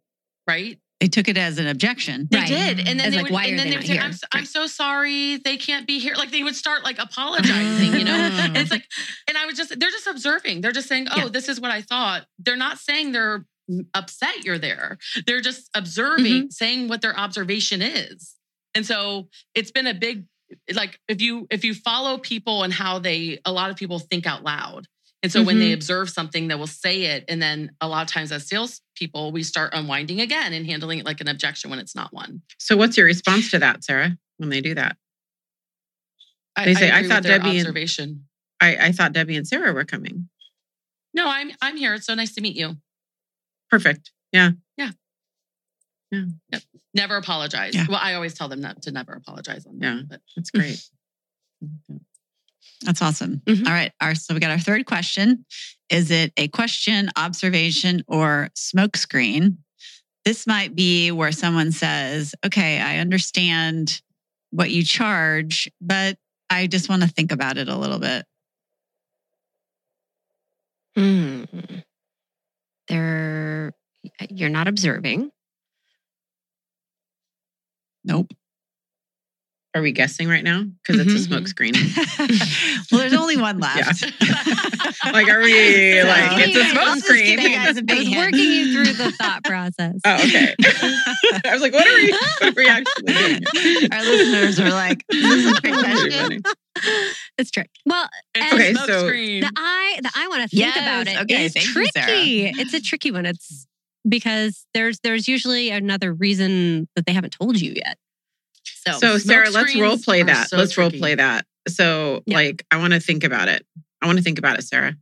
right? 0.47 0.79
They 1.01 1.09
took 1.09 1.29
it 1.29 1.37
as 1.37 1.59
an 1.59 1.67
objection. 1.67 2.27
They 2.31 2.39
right. 2.39 2.49
did, 2.49 2.79
and 2.81 2.99
then 2.99 3.09
as 3.09 3.15
they 3.15 3.23
like, 3.23 3.31
would, 3.31 3.45
and 3.45 3.59
then 3.59 3.67
they, 3.67 3.71
they 3.73 3.77
would 3.77 3.87
say, 3.87 3.99
I'm, 3.99 4.15
I'm, 4.33 4.47
so 4.47 4.67
sorry, 4.67 5.37
they 5.37 5.59
can't 5.59 5.87
be 5.87 5.99
here." 5.99 6.15
Like 6.15 6.31
they 6.31 6.43
would 6.43 6.57
start 6.57 6.85
like 6.85 6.99
apologizing, 6.99 7.93
you 7.93 8.05
know. 8.05 8.15
and 8.15 8.57
it's 8.57 8.71
like, 8.71 8.85
and 9.29 9.37
I 9.37 9.45
was 9.45 9.59
just, 9.59 9.79
they're 9.79 9.91
just 9.91 10.07
observing. 10.07 10.63
They're 10.63 10.73
just 10.73 10.89
saying, 10.89 11.09
"Oh, 11.11 11.25
yeah. 11.25 11.29
this 11.29 11.51
is 11.51 11.61
what 11.61 11.71
I 11.71 11.83
thought." 11.83 12.25
They're 12.39 12.57
not 12.57 12.79
saying 12.79 13.13
they're 13.13 13.45
upset 13.95 14.45
you're 14.45 14.59
there. 14.59 14.99
They're 15.27 15.41
just 15.41 15.69
observing, 15.75 16.25
mm-hmm. 16.25 16.51
saying 16.51 16.89
what 16.89 17.03
their 17.03 17.19
observation 17.19 17.83
is. 17.83 18.35
And 18.75 18.85
so 18.85 19.29
it's 19.55 19.71
been 19.71 19.87
a 19.87 19.95
big 19.95 20.25
like 20.75 21.01
if 21.09 21.21
you 21.21 21.47
if 21.51 21.65
you 21.65 21.75
follow 21.75 22.19
people 22.19 22.63
and 22.63 22.73
how 22.73 22.99
they 22.99 23.41
a 23.45 23.53
lot 23.53 23.71
of 23.71 23.77
people 23.77 23.99
think 23.99 24.27
out 24.27 24.45
loud 24.45 24.87
and 25.23 25.33
so 25.33 25.41
mm-hmm. 25.41 25.47
when 25.47 25.59
they 25.59 25.67
mm-hmm. 25.67 25.75
observe 25.75 26.09
something 26.09 26.49
they 26.49 26.55
will 26.55 26.67
say 26.67 27.05
it 27.05 27.25
and 27.29 27.43
then 27.43 27.73
a 27.81 27.89
lot 27.89 28.03
of 28.03 28.09
times 28.09 28.31
as 28.31 28.47
salespeople 28.47 29.33
we 29.33 29.43
start 29.43 29.73
unwinding 29.75 30.21
again 30.21 30.53
and 30.53 30.67
handling 30.67 30.99
it 30.99 31.05
like 31.05 31.21
an 31.21 31.29
objection 31.29 31.71
when 31.71 31.79
it's 31.79 31.95
not 31.95 32.13
one 32.13 32.43
so 32.59 32.77
what's 32.77 32.97
your 32.97 33.07
response 33.07 33.51
to 33.51 33.59
that 33.59 33.83
sarah 33.83 34.17
when 34.37 34.51
they 34.51 34.61
do 34.61 34.75
that 34.75 34.97
they 36.57 36.71
I, 36.71 36.75
say 36.75 36.91
i, 36.91 37.01
I 37.01 37.09
thought 37.09 37.23
debbie 37.23 37.59
observation 37.59 38.27
and, 38.61 38.79
I, 38.79 38.87
I 38.87 38.93
thought 38.93 39.13
debbie 39.13 39.37
and 39.37 39.47
sarah 39.47 39.73
were 39.73 39.85
coming 39.85 40.29
no 41.13 41.29
i'm 41.29 41.51
i'm 41.61 41.77
here 41.77 41.95
it's 41.95 42.07
so 42.07 42.15
nice 42.15 42.35
to 42.35 42.41
meet 42.41 42.57
you 42.57 42.77
perfect 43.71 44.13
yeah 44.33 44.51
yeah 44.77 44.91
yeah. 46.11 46.25
Yep. 46.53 46.63
Never 46.95 47.17
apologize. 47.17 47.75
Yeah. 47.75 47.87
Well, 47.89 48.01
I 48.01 48.15
always 48.15 48.35
tell 48.35 48.49
them 48.49 48.61
not 48.61 48.83
to 48.83 48.93
never 48.93 49.13
apologize 49.13 49.67
on 49.67 49.79
that. 49.79 49.87
Yeah, 49.87 50.03
but 50.09 50.21
that's 50.35 50.51
great. 50.51 50.83
That's 52.83 53.01
awesome. 53.01 53.41
Mm-hmm. 53.47 53.67
All 53.67 53.73
right. 53.73 53.91
Our, 54.03 54.15
so 54.15 54.35
we 54.35 54.41
got 54.41 54.51
our 54.51 54.59
third 54.59 54.85
question. 54.85 55.47
Is 55.89 56.11
it 56.11 56.31
a 56.37 56.49
question, 56.49 57.09
observation, 57.17 58.05
or 58.07 58.51
smokescreen? 58.55 59.57
This 60.27 60.47
might 60.47 60.75
be 60.75 61.11
where 61.11 61.33
someone 61.33 61.73
says, 61.73 62.35
okay, 62.45 62.79
I 62.79 62.99
understand 62.99 64.03
what 64.51 64.71
you 64.71 64.85
charge, 64.85 65.71
but 65.81 66.19
I 66.51 66.67
just 66.67 66.91
want 66.91 67.01
to 67.01 67.09
think 67.09 67.33
about 67.33 67.57
it 67.57 67.69
a 67.69 67.77
little 67.77 67.99
bit. 67.99 68.27
Mm. 70.99 71.83
They're, 72.89 73.46
you're 74.31 74.49
not 74.51 74.69
observing. 74.69 75.31
Nope. 78.05 78.33
Are 79.75 79.83
we 79.83 79.93
guessing 79.93 80.27
right 80.27 80.43
now? 80.45 80.65
Because 80.87 81.01
it's 81.03 81.13
a 81.13 81.17
Mhm. 81.17 81.27
smoke 81.27 81.49
screen. 81.49 81.75
well, 82.91 83.01
there's 83.01 83.13
only 83.13 83.37
one 83.37 83.59
left. 83.61 84.03
like, 85.13 85.29
are 85.29 85.43
we 85.43 86.01
So- 86.01 86.07
like 86.09 86.47
it's 86.49 86.57
a 86.57 86.61
I'll 86.63 86.71
smoke 86.71 86.95
just 86.95 87.09
give 87.09 87.17
screen? 87.19 87.41
you 87.41 87.51
guys 87.51 87.77
a 87.77 87.81
I 87.81 87.83
big 87.83 87.99
was 87.99 88.07
hint. 88.09 88.17
working 88.17 88.51
you 88.53 88.73
through 88.73 88.93
the 88.95 89.13
thought 89.13 89.45
process. 89.45 89.97
Oh, 90.07 90.15
okay. 90.15 90.55
I 91.45 91.53
was 91.53 91.61
like, 91.61 91.75
what 91.75 91.87
are 91.87 91.95
we? 91.95 92.11
What 92.11 92.43
are 92.43 92.53
we 92.57 92.69
actually 92.69 93.03
doing? 93.05 93.93
Our 93.93 94.03
listeners 94.03 94.61
are 94.61 94.71
like, 94.71 95.05
"This 95.11 95.25
"Is 95.45 95.53
a 95.53 95.61
trick 95.61 95.75
question?" 95.75 96.43
it's 97.37 97.51
trick. 97.51 97.69
Well, 97.85 98.09
It's 98.35 98.55
Okay, 98.55 98.73
smoke 98.73 98.87
so- 98.87 99.07
screen. 99.09 99.41
the 99.43 99.53
I 99.57 99.99
the 100.03 100.11
I 100.15 100.29
want 100.29 100.43
to 100.43 100.49
think 100.49 100.61
Yes, 100.61 100.77
about 100.79 101.07
it 101.07 101.21
okay, 101.25 101.45
is 101.47 101.53
thank 101.53 101.67
you, 101.67 101.73
tricky. 101.93 102.47
it's 102.61 102.73
a 102.73 102.81
tricky 102.81 103.11
one. 103.11 103.27
It's 103.27 103.67
because 104.09 104.67
there's 104.75 105.01
there's 105.01 105.29
usually 105.29 105.71
another 105.71 106.13
reason 106.13 106.89
that 106.97 107.07
they 107.07 107.13
haven't 107.13 107.37
told 107.39 107.61
you 107.61 107.73
yet. 107.75 107.99
So, 108.65 108.93
So 108.99 109.19
Sarah, 109.19 109.51
let's 109.51 109.75
role 109.75 109.99
play 109.99 110.23
that. 110.23 110.49
so 110.49 110.57
let's 110.57 110.77
role 110.79 110.91
play 110.91 111.15
that. 111.15 111.47
So 111.69 112.23
Yeah. 112.27 112.37
like 112.37 112.65
I 112.71 112.77
want 112.79 112.93
to 112.93 113.01
think 113.01 113.25
about 113.25 113.49
it. 113.49 113.67
I 114.03 114.07
want 114.07 114.19
to 114.19 114.25
think 114.25 114.39
about 114.39 114.59
it, 114.59 114.63
Sarah. 114.63 114.97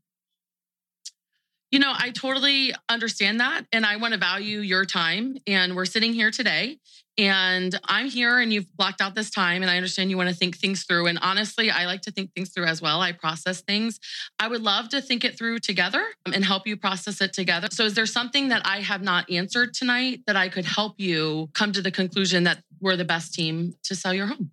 You 1.74 1.80
know, 1.80 1.92
I 1.92 2.10
totally 2.10 2.72
understand 2.88 3.40
that. 3.40 3.66
And 3.72 3.84
I 3.84 3.96
want 3.96 4.14
to 4.14 4.20
value 4.20 4.60
your 4.60 4.84
time. 4.84 5.38
And 5.44 5.74
we're 5.74 5.86
sitting 5.86 6.12
here 6.12 6.30
today. 6.30 6.78
And 7.18 7.76
I'm 7.82 8.06
here 8.06 8.38
and 8.38 8.52
you've 8.52 8.72
blocked 8.76 9.00
out 9.00 9.16
this 9.16 9.28
time. 9.28 9.60
And 9.60 9.68
I 9.68 9.74
understand 9.74 10.08
you 10.08 10.16
want 10.16 10.28
to 10.28 10.36
think 10.36 10.56
things 10.56 10.84
through. 10.84 11.08
And 11.08 11.18
honestly, 11.20 11.72
I 11.72 11.86
like 11.86 12.02
to 12.02 12.12
think 12.12 12.32
things 12.32 12.50
through 12.50 12.66
as 12.66 12.80
well. 12.80 13.00
I 13.00 13.10
process 13.10 13.60
things. 13.60 13.98
I 14.38 14.46
would 14.46 14.62
love 14.62 14.88
to 14.90 15.02
think 15.02 15.24
it 15.24 15.36
through 15.36 15.58
together 15.58 16.04
um, 16.26 16.32
and 16.32 16.44
help 16.44 16.64
you 16.64 16.76
process 16.76 17.20
it 17.20 17.32
together. 17.32 17.66
So, 17.72 17.84
is 17.86 17.94
there 17.94 18.06
something 18.06 18.50
that 18.50 18.62
I 18.64 18.78
have 18.78 19.02
not 19.02 19.28
answered 19.28 19.74
tonight 19.74 20.20
that 20.28 20.36
I 20.36 20.50
could 20.50 20.66
help 20.66 21.00
you 21.00 21.50
come 21.54 21.72
to 21.72 21.82
the 21.82 21.90
conclusion 21.90 22.44
that 22.44 22.62
we're 22.80 22.94
the 22.94 23.04
best 23.04 23.34
team 23.34 23.74
to 23.82 23.96
sell 23.96 24.14
your 24.14 24.26
home? 24.26 24.52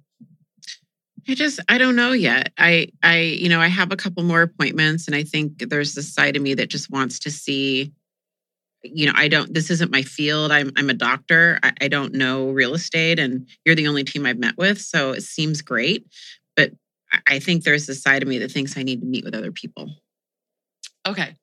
I 1.28 1.34
just 1.36 1.60
I 1.70 1.78
don't 1.78 1.96
know 1.96 2.12
yet. 2.12 2.52
I 2.58 2.88
I 3.04 3.20
you 3.20 3.50
know 3.50 3.60
I 3.62 3.68
have 3.68 3.92
a 3.92 3.96
couple 3.98 4.24
more 4.24 4.42
appointments, 4.42 5.08
and 5.08 5.16
I 5.16 5.24
think 5.24 5.60
there's 5.70 5.94
this 5.94 6.14
side 6.14 6.36
of 6.36 6.42
me 6.42 6.54
that 6.56 6.70
just 6.70 6.90
wants 6.90 7.20
to 7.20 7.32
see. 7.32 7.92
You 8.84 9.06
know, 9.06 9.14
I 9.16 9.28
don't. 9.28 9.54
This 9.54 9.70
isn't 9.70 9.92
my 9.92 10.02
field. 10.02 10.52
I'm 10.52 10.72
I'm 10.76 10.90
a 10.90 10.94
doctor. 10.96 11.60
I, 11.62 11.72
I 11.82 11.88
don't 11.88 12.14
know 12.14 12.50
real 12.50 12.74
estate, 12.74 13.20
and 13.20 13.48
you're 13.66 13.76
the 13.76 13.88
only 13.88 14.04
team 14.04 14.26
I've 14.26 14.40
met 14.40 14.58
with, 14.58 14.82
so 14.82 15.12
it 15.12 15.22
seems 15.22 15.62
great. 15.62 16.06
But 16.56 16.72
I- 17.14 17.20
I 17.28 17.40
think 17.40 17.64
there's 17.64 17.86
this 17.86 18.02
side 18.02 18.24
of 18.24 18.28
me 18.28 18.40
that 18.40 18.52
thinks 18.52 18.76
I 18.78 18.84
need 18.84 19.02
to 19.02 19.06
meet 19.06 19.24
with 19.24 19.36
other 19.36 19.52
people. 19.52 19.94
Okay. 21.08 21.36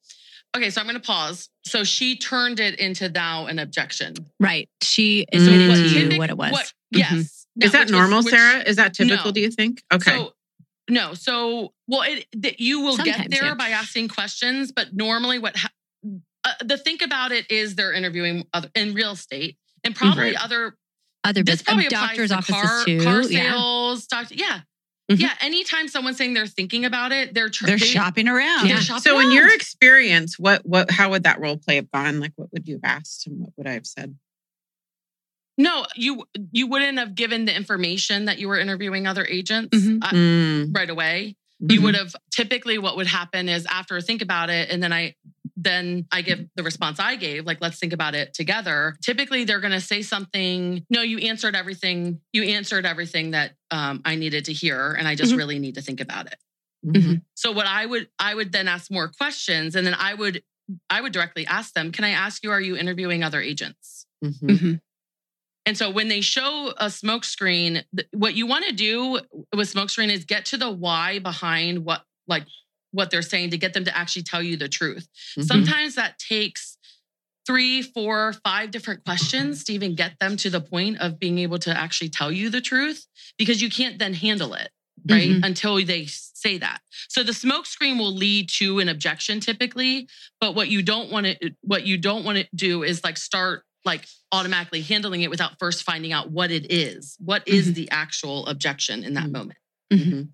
Okay. 0.57 0.71
So, 0.71 0.81
I'm 0.81 0.87
going 0.87 1.01
to 1.01 1.07
pause. 1.07 1.49
So, 1.65 1.85
she 1.85 2.17
turned 2.17 2.59
it 2.59 2.79
into 2.81 3.09
thou 3.09 3.47
an 3.47 3.59
objection. 3.59 4.15
right, 4.41 4.69
she 4.83 5.27
Mm. 5.33 5.37
admitted 5.39 5.69
what 5.69 5.75
to 5.77 5.89
you 6.13 6.19
what 6.19 6.31
it 6.31 6.37
was. 6.39 6.51
What, 6.53 6.73
Mhm. 6.95 6.99
yes. 6.99 7.38
Now, 7.59 7.67
Is 7.67 7.73
that 7.73 7.81
which 7.81 7.87
was- 7.87 7.93
normal, 7.93 8.23
which- 8.23 8.33
Sarah? 8.35 8.63
Is 8.63 8.77
that 8.77 8.95
typical? 8.95 9.27
No. 9.27 9.33
Do 9.33 9.41
you 9.41 9.51
think? 9.51 9.83
Okay. 9.93 10.13
So, 10.13 10.35
no. 10.89 11.13
So, 11.15 11.75
well, 11.87 12.03
it, 12.03 12.27
that 12.37 12.61
you 12.61 12.81
will 12.81 12.97
get 12.97 13.31
there 13.31 13.45
yeah. 13.47 13.55
by 13.55 13.69
asking 13.71 14.09
questions, 14.09 14.73
but 14.73 14.95
normally, 14.95 15.39
what 15.39 15.57
ha- 15.57 15.71
uh, 16.45 16.53
the 16.65 16.79
think 16.79 17.03
about 17.03 17.33
it 17.33 17.51
is 17.51 17.75
they're 17.75 17.93
interviewing 17.93 18.47
other 18.55 18.71
in 18.75 18.95
real 18.95 19.11
estate 19.13 19.59
and 19.85 19.95
probably 19.95 20.27
Right. 20.29 20.37
other. 20.43 20.77
Other 21.25 21.43
This 21.43 21.63
probably 21.63 21.85
uh, 21.87 21.89
applies 21.89 22.09
doctors' 22.17 22.31
to 22.31 22.37
offices 22.37 22.63
car, 22.71 22.85
too. 22.85 23.01
car 23.03 23.23
yeah. 23.23 23.51
sales, 23.51 24.07
doc- 24.07 24.29
yeah. 24.31 24.61
Mhm. 25.11 25.19
Yeah. 25.21 25.35
Anytime 25.41 25.89
someone's 25.89 26.17
saying 26.17 26.35
they're 26.35 26.47
thinking 26.47 26.85
about 26.85 27.11
it, 27.13 27.35
they're 27.35 27.49
tr- 27.49 27.67
They're 27.67 27.77
they- 27.79 27.85
shopping 27.87 28.29
around. 28.29 28.67
they're 28.69 28.77
Yeah. 28.77 28.81
shopping 28.81 29.03
so, 29.03 29.19
in 29.19 29.33
your 29.33 29.53
experience, 29.53 30.39
what 30.39 30.65
what 30.65 30.91
how 30.93 31.11
would 31.11 31.25
that 31.25 31.41
role 31.41 31.57
play 31.57 31.75
have 31.77 31.91
gone? 31.91 32.21
Like, 32.21 32.33
what 32.37 32.53
would 32.53 32.69
you 32.69 32.77
have 32.83 32.85
asked, 32.99 33.27
and 33.27 33.41
what 33.41 33.51
would 33.57 33.67
I 33.67 33.73
have 33.73 33.87
said? 33.87 34.17
No, 35.59 35.85
you 35.97 36.25
you 36.53 36.67
wouldn't 36.69 36.99
have 36.99 37.15
given 37.15 37.45
the 37.45 37.55
information 37.55 38.25
that 38.27 38.39
you 38.39 38.49
were 38.49 38.59
interviewing 38.59 39.07
other 39.07 39.27
agents 39.27 39.77
Mhm. 39.77 39.99
uh, 40.03 40.11
Mm, 40.11 40.75
right 40.77 40.89
away. 40.89 41.37
mhm. 41.63 41.73
you 41.73 41.83
would 41.83 41.97
have 41.97 42.15
typically 42.31 42.79
what 42.79 42.97
would 42.97 43.09
happen 43.09 43.49
is 43.49 43.67
after 43.67 43.97
I 43.97 44.01
think 44.01 44.23
about 44.23 44.49
it 44.49 44.71
and 44.71 44.81
then 44.83 44.93
i 44.93 45.15
then 45.57 46.07
i 46.13 46.23
give 46.23 46.47
the 46.55 46.63
response 46.63 47.01
i 47.01 47.17
gave 47.17 47.45
like 47.45 47.59
let's 47.61 47.81
think 47.81 47.93
about 47.93 48.15
it 48.15 48.33
together 48.33 48.95
typically 49.03 49.43
they're 49.45 49.59
going 49.59 49.73
to 49.73 49.81
say 49.81 50.03
something 50.03 50.87
no 50.89 51.01
you 51.03 51.19
answered 51.19 51.57
everything 51.57 52.21
you 52.33 52.45
answered 52.45 52.87
everything 52.87 53.33
that 53.33 53.49
um, 53.73 54.01
i 54.05 54.15
needed 54.15 54.45
to 54.45 54.53
hear 54.53 54.93
and 54.93 55.09
i 55.09 55.17
just 55.17 55.33
Mhm. 55.33 55.39
really 55.39 55.59
need 55.59 55.75
to 55.75 55.83
think 55.83 56.01
about 56.01 56.27
it 56.27 56.39
Mhm. 56.87 57.23
so 57.35 57.51
what 57.51 57.67
i 57.67 57.85
would 57.85 58.09
i 58.21 58.33
would 58.33 58.53
then 58.53 58.69
ask 58.69 58.89
more 58.89 59.09
questions 59.09 59.75
and 59.75 59.85
then 59.85 59.95
i 59.99 60.15
would 60.15 60.45
i 60.91 61.01
would 61.01 61.13
directly 61.13 61.45
ask 61.45 61.73
them 61.75 61.91
can 61.91 62.05
i 62.05 62.11
ask 62.11 62.45
you 62.45 62.53
are 62.53 62.61
you 62.61 62.77
interviewing 62.77 63.25
other 63.25 63.41
agents 63.43 64.07
Mhm. 64.25 64.81
And 65.69 65.77
so 65.77 65.91
when 65.91 66.09
they 66.09 66.23
show 66.23 66.73
a 66.79 66.89
smoke 66.89 67.25
screen, 67.25 67.85
what 68.15 68.35
you 68.35 68.47
want 68.47 68.65
to 68.65 68.73
do 68.73 69.21
with 69.55 69.69
smoke 69.69 69.91
screen 69.91 70.09
is 70.09 70.25
get 70.25 70.47
to 70.47 70.57
the 70.57 70.71
why 70.71 71.19
behind 71.19 71.85
what 71.85 72.05
like 72.27 72.45
what 72.93 73.11
they're 73.11 73.21
saying 73.21 73.51
to 73.51 73.59
get 73.59 73.75
them 73.75 73.85
to 73.85 73.95
actually 73.95 74.23
tell 74.23 74.43
you 74.43 74.57
the 74.57 74.69
truth. 74.71 75.07
Mhm. 75.37 75.45
Sometimes 75.45 75.95
that 75.97 76.19
takes 76.19 76.79
three, 77.47 77.83
four, 77.83 78.33
five 78.45 78.71
different 78.71 79.05
questions 79.05 79.63
to 79.65 79.75
even 79.75 79.95
get 79.95 80.19
them 80.21 80.39
to 80.39 80.49
the 80.49 80.61
point 80.63 80.99
of 81.01 81.19
being 81.19 81.39
able 81.39 81.59
to 81.59 81.77
actually 81.77 82.09
tell 82.09 82.33
you 82.33 82.49
the 82.49 82.63
truth 82.63 83.07
because 83.37 83.61
you 83.61 83.69
can't 83.69 83.99
then 83.99 84.15
handle 84.15 84.55
it 84.55 84.71
right 85.09 85.29
Mhm. 85.31 85.45
until 85.45 85.85
they 85.85 86.07
say 86.07 86.59
that 86.59 86.81
so 87.09 87.23
the 87.23 87.33
smoke 87.33 87.67
screen 87.67 87.99
will 87.99 88.13
lead 88.15 88.49
to 88.49 88.81
an 88.81 88.89
objection 88.89 89.39
typically 89.39 90.09
but 90.41 90.57
what 90.57 90.69
you 90.69 90.83
don't 90.83 91.09
want 91.09 91.25
to 91.27 91.51
what 91.61 91.87
you 91.87 91.97
don't 91.97 92.25
want 92.25 92.37
to 92.37 92.49
do 92.55 92.83
is 92.83 93.05
like 93.05 93.17
start 93.17 93.65
like 93.89 94.05
automatically 94.33 94.83
handling 94.83 95.23
it 95.23 95.31
without 95.31 95.59
first 95.59 95.83
finding 95.83 96.13
out 96.13 96.31
what 96.31 96.51
it 96.51 96.71
is 96.73 97.17
what 97.19 97.43
is 97.49 97.71
Mhm. 97.71 97.75
the 97.75 97.91
actual 97.91 98.47
objection 98.47 99.03
in 99.03 99.15
that 99.15 99.29
Mhm. 99.29 99.33
moment 99.33 99.59
Mhm. 99.91 100.29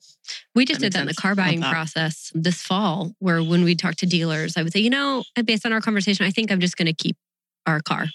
We 0.56 0.64
just 0.64 0.80
That 0.80 0.87
did 0.87 0.92
that 0.94 1.00
in 1.02 1.06
the 1.06 1.14
car 1.14 1.34
buying 1.37 1.61
process 1.61 2.32
this 2.34 2.61
fall, 2.61 3.14
where 3.20 3.40
when 3.40 3.62
we 3.62 3.76
talk 3.76 3.94
to 3.96 4.06
dealers, 4.06 4.56
I 4.56 4.62
would 4.64 4.73
say, 4.73 4.80
you 4.80 4.90
know, 4.90 5.23
based 5.44 5.64
on 5.64 5.73
our 5.73 5.80
conversation, 5.80 6.26
I 6.26 6.32
think 6.32 6.50
I'm 6.50 6.58
just 6.58 6.76
going 6.76 6.87
to 6.87 6.92
keep 6.92 7.16
our 7.64 7.80
car 7.80 8.08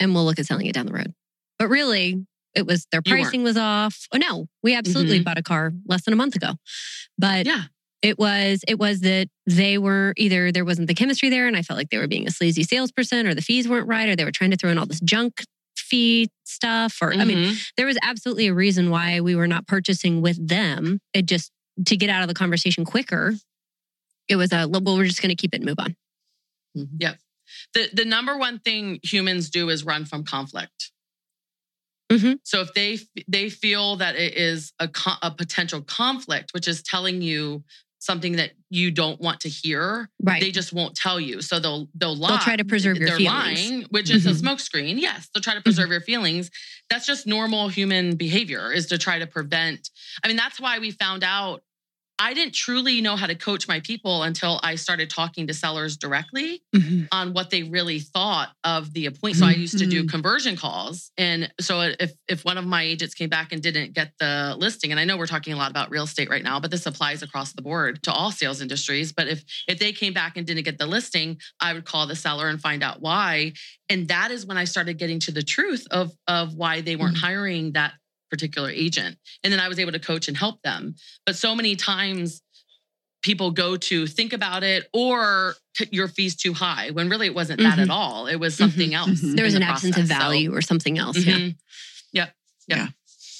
and 0.00 0.14
we'll 0.14 0.24
look 0.24 0.38
at 0.38 0.46
selling 0.46 0.66
it 0.66 0.72
down 0.72 0.86
the 0.86 0.94
road. 0.94 1.14
But 1.58 1.68
really, 1.68 2.26
it 2.54 2.66
was 2.66 2.86
their 2.92 3.02
pricing 3.02 3.42
was 3.42 3.58
off. 3.58 4.06
Oh, 4.12 4.16
no, 4.16 4.48
we 4.62 4.74
absolutely 4.74 5.20
Mhm. 5.20 5.24
bought 5.24 5.38
a 5.38 5.42
car 5.42 5.74
less 5.86 6.02
than 6.04 6.14
a 6.14 6.16
month 6.16 6.34
ago. 6.36 6.56
But 7.18 7.44
yeah 7.44 7.64
it 8.02 8.18
was 8.18 8.62
it 8.68 8.78
was 8.78 9.00
that 9.00 9.28
they 9.46 9.78
were 9.78 10.12
either 10.16 10.52
there 10.52 10.64
wasn't 10.64 10.86
the 10.88 10.94
chemistry 10.94 11.28
there 11.30 11.46
and 11.46 11.56
I 11.56 11.62
felt 11.62 11.78
like 11.78 11.90
they 11.90 11.98
were 11.98 12.06
being 12.06 12.26
a 12.26 12.30
sleazy 12.30 12.62
salesperson 12.62 13.26
or 13.26 13.34
the 13.34 13.42
fees 13.42 13.68
weren't 13.68 13.88
right 13.88 14.08
or 14.08 14.16
they 14.16 14.24
were 14.24 14.30
trying 14.32 14.50
to 14.52 14.56
throw 14.56 14.70
in 14.70 14.78
all 14.78 14.86
this 14.86 15.00
junk 15.00 15.42
fee 15.76 16.28
stuff 16.44 16.98
or 17.00 17.12
I 17.14 17.24
mean 17.24 17.38
Mhm. 17.38 17.70
there 17.76 17.86
was 17.86 17.98
absolutely 18.02 18.48
a 18.48 18.54
reason 18.54 18.90
why 18.90 19.20
we 19.20 19.34
were 19.34 19.46
not 19.46 19.66
purchasing 19.66 20.20
with 20.20 20.46
them. 20.46 21.00
It 21.14 21.26
just 21.26 21.50
to 21.86 21.96
get 21.96 22.10
out 22.10 22.22
of 22.22 22.28
the 22.28 22.34
conversation 22.34 22.84
quicker. 22.84 23.34
It 24.28 24.36
was 24.36 24.52
a 24.52 24.66
well, 24.68 24.82
we're 24.96 25.04
just 25.04 25.22
going 25.22 25.28
to 25.30 25.36
keep 25.36 25.54
it 25.54 25.58
and 25.58 25.66
move 25.66 25.78
on. 25.78 25.94
Yep. 26.74 27.18
the 27.74 27.88
the 27.92 28.04
number 28.04 28.36
one 28.36 28.58
thing 28.58 28.98
humans 29.02 29.50
do 29.50 29.68
is 29.70 29.84
run 29.84 30.04
from 30.04 30.24
conflict 30.24 30.92
Mhm. 32.12 32.38
so 32.44 32.60
if 32.60 32.72
they 32.74 32.98
they 33.26 33.48
feel 33.50 33.96
that 33.96 34.14
it 34.16 34.34
is 34.36 34.72
a, 34.78 34.88
a 35.22 35.30
potential 35.30 35.80
conflict 35.82 36.50
which 36.52 36.68
is 36.68 36.82
telling 36.82 37.20
you 37.22 37.64
something 37.98 38.36
that 38.36 38.52
you 38.70 38.90
don't 38.90 39.20
want 39.20 39.40
to 39.40 39.48
hear 39.48 40.08
Right. 40.22 40.40
they 40.40 40.50
just 40.50 40.72
won't 40.72 40.94
tell 40.96 41.18
you. 41.20 41.40
So 41.40 41.58
they'll 41.58 41.88
they'll 41.94 42.16
lie. 42.16 42.28
They'll 42.30 42.38
try 42.38 42.56
to 42.56 42.64
preserve 42.64 42.96
your 42.98 43.08
They're 43.08 43.18
feelings. 43.18 43.60
lying, 43.70 43.82
which 43.90 44.10
is 44.10 44.26
a 44.26 44.30
Mhm. 44.30 44.42
smokescreen. 44.42 45.00
Yes, 45.00 45.28
they'll 45.32 45.42
try 45.42 45.54
to 45.54 45.60
preserve 45.60 45.90
your 45.90 46.00
feelings. 46.00 46.50
That's 46.90 47.06
just 47.06 47.26
normal 47.26 47.68
human 47.68 48.16
behavior 48.16 48.72
is 48.72 48.86
to 48.86 48.98
try 48.98 49.18
to 49.18 49.26
prevent. 49.26 49.90
I 50.22 50.28
mean, 50.28 50.36
that's 50.36 50.60
why 50.60 50.78
we 50.78 50.90
found 50.92 51.24
out 51.24 51.62
I 52.18 52.32
didn't 52.32 52.54
truly 52.54 53.00
know 53.02 53.14
how 53.16 53.26
to 53.26 53.34
coach 53.34 53.68
my 53.68 53.80
people 53.80 54.22
until 54.22 54.58
I 54.62 54.76
started 54.76 55.10
talking 55.10 55.46
to 55.48 55.54
sellers 55.54 55.96
directly 55.98 56.62
Mhm. 56.74 57.08
on 57.12 57.34
what 57.34 57.50
they 57.50 57.62
really 57.62 58.00
thought 58.00 58.52
of 58.64 58.92
the 58.94 59.04
appointment. 59.06 59.36
So 59.36 59.46
I 59.46 59.52
used 59.52 59.78
to 59.78 59.86
do 59.86 60.02
Mhm. 60.04 60.08
conversion 60.08 60.56
calls. 60.56 61.10
And 61.18 61.52
so 61.60 61.82
if 61.82 62.12
if 62.26 62.44
one 62.44 62.56
of 62.56 62.64
my 62.66 62.82
agents 62.82 63.14
came 63.14 63.28
back 63.28 63.52
and 63.52 63.62
didn't 63.62 63.92
get 63.92 64.12
the 64.18 64.54
listing, 64.58 64.90
and 64.92 64.98
I 64.98 65.04
know 65.04 65.16
we're 65.18 65.26
talking 65.26 65.52
a 65.52 65.56
lot 65.56 65.70
about 65.70 65.90
real 65.90 66.04
estate 66.04 66.30
right 66.30 66.42
now, 66.42 66.58
but 66.58 66.70
this 66.70 66.86
applies 66.86 67.22
across 67.22 67.52
the 67.52 67.62
board 67.62 68.02
to 68.04 68.12
all 68.12 68.30
sales 68.32 68.60
industries. 68.62 69.12
But 69.12 69.28
if 69.28 69.44
if 69.68 69.78
they 69.78 69.92
came 69.92 70.14
back 70.14 70.36
and 70.38 70.46
didn't 70.46 70.64
get 70.64 70.78
the 70.78 70.86
listing, 70.86 71.38
I 71.60 71.74
would 71.74 71.84
call 71.84 72.06
the 72.06 72.16
seller 72.16 72.48
and 72.48 72.60
find 72.60 72.82
out 72.82 73.02
why. 73.02 73.52
And 73.90 74.08
that 74.08 74.30
is 74.30 74.46
when 74.46 74.56
I 74.56 74.64
started 74.64 74.98
getting 74.98 75.20
to 75.20 75.32
the 75.32 75.42
truth 75.42 75.86
of 75.90 76.12
of 76.26 76.54
why 76.54 76.80
they 76.80 76.96
weren't 76.96 77.18
hiring 77.18 77.72
that 77.72 77.92
particular 78.30 78.70
agent. 78.70 79.18
And 79.42 79.52
then 79.52 79.60
I 79.60 79.68
was 79.68 79.78
able 79.78 79.92
to 79.92 79.98
coach 79.98 80.28
and 80.28 80.36
help 80.36 80.62
them. 80.62 80.94
But 81.24 81.36
so 81.36 81.54
many 81.54 81.76
times 81.76 82.42
people 83.22 83.50
go 83.50 83.76
to 83.76 84.06
think 84.06 84.32
about 84.32 84.62
it 84.62 84.88
or 84.92 85.54
t- 85.76 85.88
your 85.90 86.08
fees 86.08 86.36
too 86.36 86.52
high 86.52 86.90
when 86.90 87.08
really 87.08 87.26
it 87.26 87.34
wasn't 87.34 87.60
that 87.60 87.78
at 87.78 87.84
mm-hmm. 87.84 87.90
all. 87.90 88.26
It 88.26 88.36
was 88.36 88.54
mm-hmm. 88.54 88.64
something 88.64 88.94
else. 88.94 89.20
Mhm. 89.20 89.36
There 89.36 89.44
was 89.44 89.54
in 89.54 89.62
an 89.62 89.68
the 89.68 89.72
absence 89.72 89.96
of 89.96 90.06
process. 90.06 90.16
So- 90.16 90.22
value 90.22 90.54
or 90.54 90.62
something 90.62 90.98
else. 90.98 91.18
Yeah. 91.18 91.34
Mm-hmm. 91.34 91.48
yep, 92.12 92.34
yeah. 92.68 92.88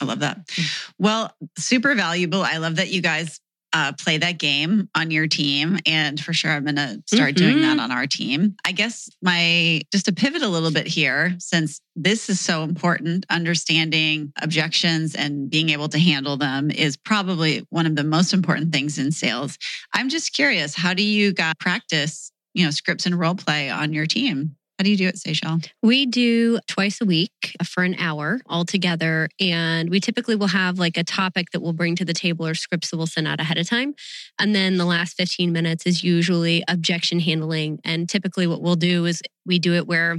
I 0.00 0.04
love 0.04 0.20
that. 0.20 0.46
Mm. 0.46 0.90
Well, 0.98 1.34
super 1.56 1.94
valuable. 1.94 2.42
I 2.42 2.58
love 2.58 2.76
that 2.76 2.90
you 2.90 3.00
guys 3.00 3.40
uh, 3.76 3.92
play 3.92 4.16
that 4.16 4.38
game 4.38 4.88
on 4.94 5.10
your 5.10 5.26
team. 5.26 5.78
And 5.84 6.18
for 6.18 6.32
sure, 6.32 6.50
I'm 6.50 6.64
going 6.64 6.76
to 6.76 7.02
start 7.06 7.34
mm-hmm. 7.34 7.44
doing 7.44 7.60
that 7.60 7.72
mm-hmm. 7.72 7.80
on 7.80 7.92
our 7.92 8.06
team. 8.06 8.56
I 8.64 8.72
guess 8.72 9.10
my, 9.20 9.82
just 9.92 10.06
to 10.06 10.14
pivot 10.14 10.40
a 10.40 10.48
little 10.48 10.70
bit 10.70 10.86
here, 10.86 11.34
since 11.38 11.82
this 11.94 12.30
is 12.30 12.40
so 12.40 12.62
important, 12.62 13.26
understanding 13.28 14.32
objections 14.40 15.14
and 15.14 15.50
being 15.50 15.68
able 15.68 15.90
to 15.90 15.98
handle 15.98 16.38
them 16.38 16.70
is 16.70 16.96
probably 16.96 17.66
one 17.68 17.84
of 17.84 17.96
the 17.96 18.04
most 18.04 18.32
important 18.32 18.72
things 18.72 18.98
in 18.98 19.12
sales. 19.12 19.58
I'm 19.92 20.08
just 20.08 20.34
curious, 20.34 20.74
how 20.74 20.94
do 20.94 21.02
you 21.02 21.34
guys 21.34 21.52
practice, 21.60 22.32
you 22.54 22.64
know, 22.64 22.70
scripts 22.70 23.04
and 23.04 23.18
role 23.18 23.34
play 23.34 23.68
on 23.68 23.92
your 23.92 24.06
team? 24.06 24.56
How 24.78 24.82
do 24.84 24.90
you 24.90 24.96
do 24.96 25.08
it, 25.08 25.16
Seychelle? 25.16 25.66
We 25.82 26.04
do 26.04 26.58
twice 26.66 27.00
a 27.00 27.06
week 27.06 27.56
uh, 27.58 27.64
for 27.64 27.82
an 27.82 27.94
hour 27.98 28.40
all 28.46 28.66
together. 28.66 29.28
And 29.40 29.88
we 29.88 30.00
typically 30.00 30.36
will 30.36 30.48
have 30.48 30.78
like 30.78 30.98
a 30.98 31.04
topic 31.04 31.50
that 31.52 31.60
we'll 31.60 31.72
bring 31.72 31.96
to 31.96 32.04
the 32.04 32.12
table 32.12 32.46
or 32.46 32.54
scripts 32.54 32.90
that 32.90 32.98
we'll 32.98 33.06
send 33.06 33.26
out 33.26 33.40
ahead 33.40 33.56
of 33.56 33.66
time. 33.66 33.94
And 34.38 34.54
then 34.54 34.76
the 34.76 34.84
last 34.84 35.16
15 35.16 35.50
minutes 35.50 35.86
is 35.86 36.04
usually 36.04 36.62
objection 36.68 37.20
handling. 37.20 37.80
And 37.84 38.06
typically 38.06 38.46
what 38.46 38.60
we'll 38.60 38.76
do 38.76 39.06
is 39.06 39.22
we 39.46 39.58
do 39.58 39.74
it 39.74 39.86
where 39.86 40.18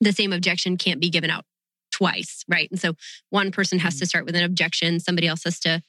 the 0.00 0.12
same 0.12 0.32
objection 0.32 0.76
can't 0.76 1.00
be 1.00 1.10
given 1.10 1.30
out 1.30 1.44
twice, 1.90 2.44
right? 2.48 2.70
And 2.70 2.80
so 2.80 2.92
one 3.30 3.50
person 3.50 3.80
has 3.80 3.98
to 3.98 4.04
mm. 4.04 4.08
start 4.08 4.26
with 4.26 4.36
an 4.36 4.44
objection, 4.44 5.00
somebody 5.00 5.26
else 5.26 5.42
has 5.42 5.58
to 5.60 5.82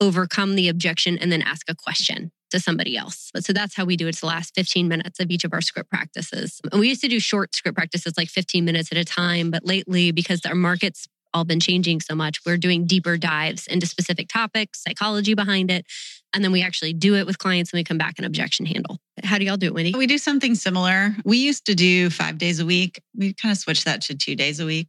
overcome 0.00 0.56
the 0.56 0.68
objection 0.68 1.16
and 1.16 1.30
then 1.30 1.42
ask 1.42 1.70
a 1.70 1.76
question 1.76 2.32
to 2.52 2.60
somebody 2.60 2.96
else. 2.96 3.30
But 3.34 3.44
so 3.44 3.52
that's 3.52 3.74
how 3.74 3.84
we 3.84 3.96
do 3.96 4.06
it. 4.06 4.10
It's 4.10 4.20
the 4.20 4.26
last 4.26 4.54
15 4.54 4.88
minutes 4.88 5.20
of 5.20 5.30
each 5.30 5.44
of 5.44 5.52
our 5.52 5.60
script 5.60 5.90
practices. 5.90 6.60
And 6.70 6.80
we 6.80 6.88
used 6.88 7.00
to 7.02 7.08
do 7.08 7.18
short 7.20 7.54
script 7.54 7.76
practices, 7.76 8.14
like 8.16 8.28
15 8.28 8.64
minutes 8.64 8.90
at 8.92 8.98
a 8.98 9.04
time. 9.04 9.50
But 9.50 9.66
lately, 9.66 10.12
because 10.12 10.40
our 10.46 10.54
market's 10.54 11.08
all 11.34 11.44
been 11.44 11.60
changing 11.60 12.00
so 12.00 12.14
much, 12.14 12.40
we're 12.44 12.58
doing 12.58 12.86
deeper 12.86 13.16
dives 13.16 13.66
into 13.66 13.86
specific 13.86 14.28
topics, 14.28 14.82
psychology 14.82 15.34
behind 15.34 15.70
it. 15.70 15.86
And 16.34 16.42
then 16.42 16.52
we 16.52 16.62
actually 16.62 16.92
do 16.92 17.16
it 17.16 17.26
with 17.26 17.38
clients 17.38 17.72
and 17.72 17.78
we 17.78 17.84
come 17.84 17.98
back 17.98 18.14
and 18.18 18.26
objection 18.26 18.66
handle. 18.66 18.98
How 19.22 19.38
do 19.38 19.44
y'all 19.44 19.56
do 19.56 19.66
it, 19.66 19.74
Wendy? 19.74 19.94
We 19.96 20.06
do 20.06 20.18
something 20.18 20.54
similar. 20.54 21.14
We 21.24 21.38
used 21.38 21.66
to 21.66 21.74
do 21.74 22.10
five 22.10 22.38
days 22.38 22.60
a 22.60 22.66
week. 22.66 23.02
We 23.14 23.34
kind 23.34 23.52
of 23.52 23.58
switched 23.58 23.84
that 23.84 24.02
to 24.02 24.14
two 24.14 24.36
days 24.36 24.60
a 24.60 24.66
week 24.66 24.88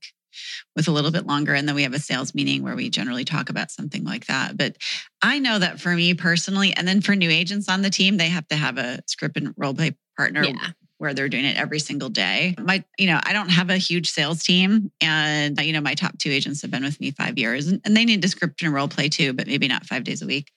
with 0.75 0.87
a 0.87 0.91
little 0.91 1.11
bit 1.11 1.25
longer. 1.25 1.53
And 1.53 1.67
then 1.67 1.75
we 1.75 1.83
have 1.83 1.93
a 1.93 1.99
sales 1.99 2.33
meeting 2.33 2.63
where 2.63 2.75
we 2.75 2.89
generally 2.89 3.25
talk 3.25 3.49
about 3.49 3.71
something 3.71 4.03
like 4.03 4.27
that. 4.27 4.57
But 4.57 4.77
I 5.21 5.39
know 5.39 5.59
that 5.59 5.79
for 5.79 5.93
me 5.93 6.13
personally, 6.13 6.73
and 6.73 6.87
then 6.87 7.01
for 7.01 7.15
new 7.15 7.29
agents 7.29 7.69
on 7.69 7.81
the 7.81 7.89
team, 7.89 8.17
they 8.17 8.29
have 8.29 8.47
to 8.49 8.55
have 8.55 8.77
a 8.77 9.01
script 9.07 9.37
and 9.37 9.53
role 9.57 9.73
play 9.73 9.95
partner. 10.17 10.43
Yeah. 10.43 10.69
Where 10.99 11.13
they're 11.13 11.27
doing 11.27 11.43
it 11.43 11.57
every 11.57 11.79
single 11.79 12.07
day. 12.07 12.55
My, 12.57 12.81
you 12.97 13.07
know, 13.07 13.19
I 13.23 13.33
don't 13.33 13.49
have 13.49 13.69
a 13.69 13.75
huge 13.75 14.09
sales 14.09 14.41
team. 14.41 14.89
And, 15.01 15.59
you 15.59 15.73
know, 15.73 15.81
my 15.81 15.95
top 15.95 16.17
two 16.17 16.29
agents 16.29 16.61
have 16.61 16.71
been 16.71 16.83
with 16.83 17.01
me 17.01 17.11
five 17.11 17.37
years 17.37 17.67
and, 17.67 17.81
and 17.83 17.97
they 17.97 18.05
need 18.05 18.21
to 18.21 18.29
script 18.29 18.61
and 18.61 18.73
role 18.73 18.87
play 18.87 19.09
too, 19.09 19.33
but 19.33 19.45
maybe 19.45 19.67
not 19.67 19.85
five 19.85 20.05
days 20.05 20.21
a 20.21 20.25
week. 20.25 20.49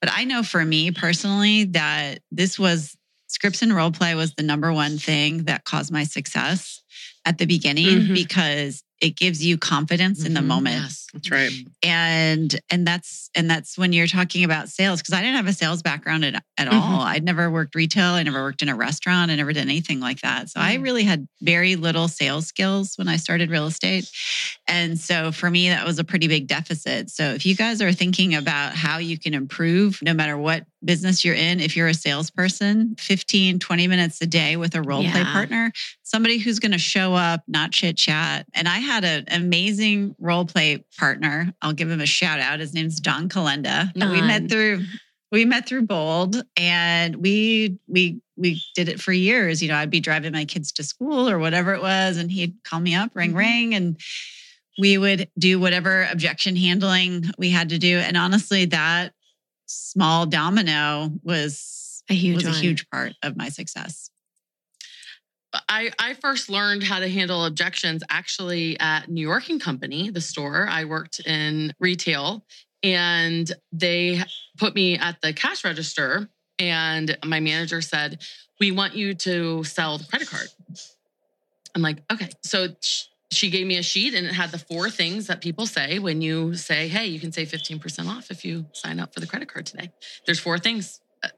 But 0.00 0.10
I 0.10 0.24
know 0.24 0.42
for 0.42 0.64
me 0.64 0.90
personally 0.90 1.64
that 1.64 2.20
this 2.30 2.58
was 2.58 2.96
scripts 3.26 3.60
and 3.60 3.74
role 3.74 3.90
play 3.90 4.14
was 4.14 4.32
the 4.34 4.42
number 4.42 4.72
one 4.72 4.96
thing 4.96 5.44
that 5.44 5.64
caused 5.64 5.92
my 5.92 6.04
success 6.04 6.82
at 7.26 7.36
the 7.36 7.44
beginning 7.44 7.86
mm-hmm. 7.86 8.14
because 8.14 8.82
it 9.00 9.16
gives 9.16 9.44
you 9.44 9.56
confidence 9.56 10.18
mm-hmm. 10.18 10.26
in 10.26 10.34
the 10.34 10.40
mm-hmm. 10.40 10.48
moment. 10.48 10.76
Yes, 10.82 11.06
that's 11.12 11.30
right. 11.30 11.50
And 11.82 12.60
and 12.70 12.86
that's 12.86 13.30
and 13.34 13.50
that's 13.50 13.78
when 13.78 13.92
you're 13.92 14.06
talking 14.06 14.44
about 14.44 14.68
sales 14.68 15.00
because 15.00 15.14
I 15.14 15.22
didn't 15.22 15.36
have 15.36 15.46
a 15.46 15.52
sales 15.52 15.82
background 15.82 16.24
at, 16.24 16.34
at 16.58 16.68
mm-hmm. 16.68 16.76
all. 16.76 17.00
I'd 17.00 17.24
never 17.24 17.50
worked 17.50 17.74
retail. 17.74 18.12
I 18.12 18.22
never 18.22 18.42
worked 18.42 18.62
in 18.62 18.68
a 18.68 18.76
restaurant. 18.76 19.30
I 19.30 19.36
never 19.36 19.52
did 19.52 19.62
anything 19.62 20.00
like 20.00 20.20
that. 20.20 20.50
So 20.50 20.60
mm-hmm. 20.60 20.68
I 20.68 20.74
really 20.74 21.04
had 21.04 21.26
very 21.40 21.76
little 21.76 22.08
sales 22.08 22.46
skills 22.46 22.94
when 22.96 23.08
I 23.08 23.16
started 23.16 23.50
real 23.50 23.66
estate. 23.66 24.10
And 24.68 24.98
so 24.98 25.32
for 25.32 25.50
me, 25.50 25.70
that 25.70 25.86
was 25.86 25.98
a 25.98 26.04
pretty 26.04 26.28
big 26.28 26.46
deficit. 26.46 27.10
So 27.10 27.24
if 27.24 27.46
you 27.46 27.56
guys 27.56 27.80
are 27.82 27.92
thinking 27.92 28.34
about 28.34 28.74
how 28.74 28.98
you 28.98 29.18
can 29.18 29.34
improve, 29.34 30.00
no 30.02 30.14
matter 30.14 30.36
what 30.36 30.64
business 30.84 31.24
you're 31.24 31.34
in, 31.34 31.60
if 31.60 31.76
you're 31.76 31.88
a 31.88 31.94
salesperson, 31.94 32.96
15, 32.98 33.58
20 33.58 33.86
minutes 33.86 34.20
a 34.20 34.26
day 34.26 34.56
with 34.56 34.74
a 34.74 34.82
role 34.82 35.02
yeah. 35.02 35.12
play 35.12 35.24
partner, 35.24 35.72
somebody 36.02 36.38
who's 36.38 36.58
going 36.58 36.72
to 36.72 36.78
show 36.78 37.14
up, 37.14 37.42
not 37.46 37.72
chit 37.72 37.96
chat. 37.96 38.46
And 38.54 38.68
I 38.68 38.78
had 38.78 39.04
an 39.04 39.24
amazing 39.30 40.14
role 40.18 40.44
play 40.44 40.84
partner. 40.98 41.52
I'll 41.62 41.72
give 41.72 41.90
him 41.90 42.00
a 42.00 42.06
shout 42.06 42.40
out. 42.40 42.60
His 42.60 42.74
name's 42.74 43.00
Don 43.00 43.28
Kalenda. 43.28 43.92
We 43.94 44.22
met 44.22 44.48
through 44.50 44.84
we 45.32 45.44
met 45.44 45.68
through 45.68 45.82
Bold 45.82 46.42
and 46.56 47.16
we 47.16 47.78
we 47.86 48.20
we 48.36 48.62
did 48.74 48.88
it 48.88 49.00
for 49.00 49.12
years. 49.12 49.62
You 49.62 49.68
know, 49.68 49.76
I'd 49.76 49.90
be 49.90 50.00
driving 50.00 50.32
my 50.32 50.44
kids 50.44 50.72
to 50.72 50.82
school 50.82 51.28
or 51.28 51.38
whatever 51.38 51.74
it 51.74 51.82
was, 51.82 52.16
and 52.16 52.30
he'd 52.30 52.56
call 52.64 52.80
me 52.80 52.94
up, 52.94 53.10
ring, 53.14 53.30
mm-hmm. 53.30 53.38
ring, 53.38 53.74
and 53.74 54.00
we 54.78 54.98
would 54.98 55.28
do 55.38 55.60
whatever 55.60 56.08
objection 56.10 56.56
handling 56.56 57.24
we 57.38 57.50
had 57.50 57.68
to 57.68 57.78
do. 57.78 57.98
And 57.98 58.16
honestly, 58.16 58.64
that 58.66 59.12
small 59.70 60.26
domino 60.26 61.12
was 61.22 62.02
a 62.10 62.14
huge 62.14 62.44
was 62.44 62.46
a 62.46 62.60
huge 62.60 62.88
part 62.90 63.12
of 63.22 63.36
my 63.36 63.48
success. 63.48 64.10
I, 65.68 65.90
I 65.98 66.14
first 66.14 66.48
learned 66.48 66.84
how 66.84 67.00
to 67.00 67.08
handle 67.08 67.44
objections 67.44 68.02
actually 68.08 68.78
at 68.78 69.08
New 69.08 69.20
York 69.20 69.48
and 69.48 69.60
Company, 69.60 70.10
the 70.10 70.20
store. 70.20 70.68
I 70.70 70.84
worked 70.84 71.20
in 71.20 71.72
retail 71.80 72.44
and 72.82 73.50
they 73.72 74.22
put 74.58 74.74
me 74.74 74.96
at 74.96 75.20
the 75.22 75.32
cash 75.32 75.64
register. 75.64 76.28
And 76.58 77.16
my 77.24 77.40
manager 77.40 77.80
said, 77.80 78.20
We 78.60 78.70
want 78.70 78.94
you 78.94 79.14
to 79.14 79.64
sell 79.64 79.98
the 79.98 80.04
credit 80.04 80.28
card. 80.28 80.48
I'm 81.74 81.82
like, 81.82 82.02
okay. 82.12 82.28
So 82.42 82.68
she 83.30 83.50
gave 83.50 83.66
me 83.66 83.76
a 83.78 83.82
sheet 83.82 84.14
and 84.14 84.26
it 84.26 84.32
had 84.32 84.50
the 84.50 84.58
four 84.58 84.90
things 84.90 85.28
that 85.28 85.40
people 85.40 85.66
say 85.66 85.98
when 85.98 86.20
you 86.20 86.54
say, 86.54 86.88
hey, 86.88 87.06
you 87.06 87.20
can 87.20 87.32
save 87.32 87.48
15% 87.48 88.08
off 88.08 88.30
if 88.30 88.44
you 88.44 88.66
sign 88.72 88.98
up 88.98 89.14
for 89.14 89.20
the 89.20 89.26
credit 89.26 89.52
card 89.52 89.66
today. 89.66 89.90
There's 90.26 90.40
four 90.40 90.58
things. 90.58 91.00
Uh, 91.22 91.28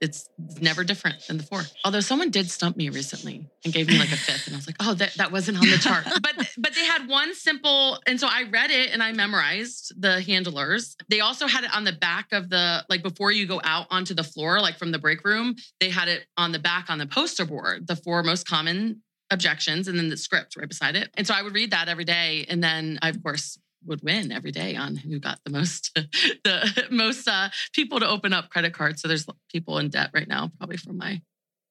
it's 0.00 0.28
never 0.60 0.84
different 0.84 1.26
than 1.26 1.38
the 1.38 1.42
four. 1.42 1.62
Although 1.84 2.00
someone 2.00 2.30
did 2.30 2.50
stump 2.50 2.76
me 2.76 2.90
recently 2.90 3.48
and 3.64 3.72
gave 3.72 3.88
me 3.88 3.98
like 3.98 4.12
a 4.12 4.16
fifth, 4.16 4.46
and 4.46 4.54
I 4.54 4.58
was 4.58 4.66
like, 4.66 4.76
"Oh, 4.78 4.92
that, 4.94 5.14
that 5.14 5.32
wasn't 5.32 5.58
on 5.58 5.68
the 5.68 5.78
chart." 5.78 6.04
but 6.22 6.48
but 6.58 6.74
they 6.74 6.84
had 6.84 7.08
one 7.08 7.34
simple, 7.34 7.98
and 8.06 8.20
so 8.20 8.28
I 8.30 8.44
read 8.44 8.70
it 8.70 8.90
and 8.92 9.02
I 9.02 9.12
memorized 9.12 10.00
the 10.00 10.20
handlers. 10.20 10.96
They 11.08 11.20
also 11.20 11.46
had 11.46 11.64
it 11.64 11.74
on 11.74 11.84
the 11.84 11.92
back 11.92 12.32
of 12.32 12.50
the 12.50 12.84
like 12.90 13.02
before 13.02 13.32
you 13.32 13.46
go 13.46 13.60
out 13.64 13.86
onto 13.90 14.12
the 14.14 14.22
floor, 14.22 14.60
like 14.60 14.78
from 14.78 14.92
the 14.92 14.98
break 14.98 15.24
room. 15.24 15.56
They 15.80 15.88
had 15.88 16.08
it 16.08 16.26
on 16.36 16.52
the 16.52 16.58
back 16.58 16.90
on 16.90 16.98
the 16.98 17.06
poster 17.06 17.46
board, 17.46 17.86
the 17.86 17.96
four 17.96 18.22
most 18.22 18.46
common 18.46 19.02
objections 19.30 19.88
and 19.88 19.98
then 19.98 20.08
the 20.08 20.16
script 20.16 20.56
right 20.56 20.68
beside 20.68 20.96
it. 20.96 21.10
And 21.14 21.26
so 21.26 21.34
I 21.34 21.42
would 21.42 21.54
read 21.54 21.72
that 21.72 21.88
every 21.88 22.04
day. 22.04 22.46
And 22.48 22.62
then 22.62 22.98
I, 23.02 23.08
of 23.08 23.22
course, 23.22 23.58
would 23.84 24.02
win 24.02 24.32
every 24.32 24.50
day 24.50 24.74
on 24.74 24.96
who 24.96 25.18
got 25.18 25.38
the 25.44 25.50
most 25.50 25.94
the 26.44 26.86
most 26.90 27.28
uh, 27.28 27.48
people 27.72 28.00
to 28.00 28.08
open 28.08 28.32
up 28.32 28.50
credit 28.50 28.72
cards. 28.72 29.02
So 29.02 29.08
there's 29.08 29.26
people 29.50 29.78
in 29.78 29.88
debt 29.88 30.10
right 30.12 30.28
now, 30.28 30.50
probably 30.58 30.76
from 30.76 30.98
my 30.98 31.22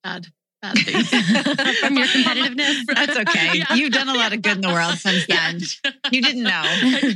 bad 0.04 0.28
bad 0.74 0.78
from 1.80 1.98
your 1.98 2.08
competitiveness. 2.08 2.86
That's 2.88 3.18
okay. 3.18 3.60
Yeah. 3.60 3.74
You've 3.74 3.92
done 3.92 4.10
a 4.10 4.14
lot 4.14 4.34
of 4.34 4.42
good 4.42 4.56
in 4.56 4.62
the 4.62 4.70
world 4.70 4.98
since 4.98 5.26
then. 5.28 5.60
Yeah. 5.60 5.92
You 6.12 6.22
didn't 6.22 6.44
know. 6.44 6.64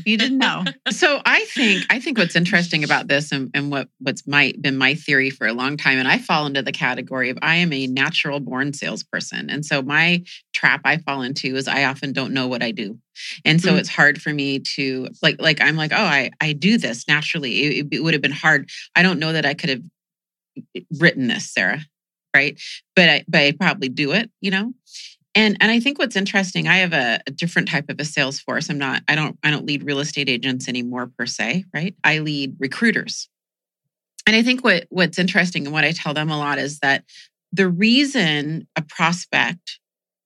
You 0.05 0.17
didn't 0.17 0.37
know. 0.37 0.65
So 0.89 1.21
I 1.25 1.45
think 1.45 1.85
I 1.89 1.99
think 1.99 2.17
what's 2.17 2.35
interesting 2.35 2.83
about 2.83 3.07
this 3.07 3.31
and, 3.31 3.49
and 3.53 3.71
what 3.71 3.89
what's 3.99 4.27
my 4.27 4.53
been 4.59 4.77
my 4.77 4.95
theory 4.95 5.29
for 5.29 5.47
a 5.47 5.53
long 5.53 5.77
time, 5.77 5.97
and 5.97 6.07
I 6.07 6.17
fall 6.17 6.45
into 6.45 6.61
the 6.61 6.71
category 6.71 7.29
of 7.29 7.37
I 7.41 7.55
am 7.55 7.73
a 7.73 7.87
natural 7.87 8.39
born 8.39 8.73
salesperson. 8.73 9.49
And 9.49 9.65
so 9.65 9.81
my 9.81 10.23
trap 10.53 10.81
I 10.83 10.97
fall 10.97 11.21
into 11.21 11.55
is 11.55 11.67
I 11.67 11.85
often 11.85 12.13
don't 12.13 12.33
know 12.33 12.47
what 12.47 12.63
I 12.63 12.71
do. 12.71 12.97
And 13.45 13.61
so 13.61 13.69
mm-hmm. 13.69 13.79
it's 13.79 13.89
hard 13.89 14.21
for 14.21 14.33
me 14.33 14.59
to 14.59 15.07
like 15.21 15.41
like 15.41 15.61
I'm 15.61 15.75
like, 15.75 15.91
oh, 15.91 15.97
I 15.97 16.31
I 16.41 16.53
do 16.53 16.77
this 16.77 17.07
naturally. 17.07 17.79
It, 17.79 17.87
it 17.91 18.03
would 18.03 18.13
have 18.13 18.21
been 18.21 18.31
hard. 18.31 18.69
I 18.95 19.03
don't 19.03 19.19
know 19.19 19.33
that 19.33 19.45
I 19.45 19.53
could 19.53 19.69
have 19.69 19.83
written 20.99 21.27
this, 21.27 21.51
Sarah 21.51 21.81
right? 22.35 22.59
But 22.95 23.09
I 23.09 23.25
but 23.27 23.41
I 23.41 23.51
probably 23.51 23.89
do 23.89 24.11
it, 24.11 24.29
you 24.41 24.51
know. 24.51 24.73
And 25.35 25.57
and 25.61 25.71
I 25.71 25.79
think 25.79 25.99
what's 25.99 26.15
interesting, 26.15 26.67
I 26.67 26.77
have 26.77 26.93
a, 26.93 27.21
a, 27.27 27.31
different 27.31 27.69
type 27.69 27.89
of 27.89 27.99
a 27.99 28.05
sales 28.05 28.39
force. 28.39 28.69
I'm 28.69 28.79
not, 28.79 29.03
I 29.07 29.15
don't, 29.15 29.37
I 29.43 29.51
don't 29.51 29.65
lead 29.65 29.83
real 29.83 29.99
estate 29.99 30.27
agents 30.27 30.67
anymore 30.67 31.11
per 31.17 31.27
se, 31.27 31.65
right? 31.73 31.95
I 32.03 32.19
lead 32.19 32.55
recruiters. 32.59 33.29
And 34.25 34.35
I 34.35 34.43
think 34.43 34.63
what 34.63 34.85
what's 34.89 35.19
interesting 35.19 35.65
and 35.65 35.73
what 35.73 35.83
I 35.83 35.91
tell 35.91 36.13
them 36.13 36.29
a 36.29 36.37
lot 36.37 36.57
is 36.57 36.79
that 36.79 37.03
the 37.51 37.67
reason 37.67 38.67
a 38.75 38.81
prospect 38.81 39.79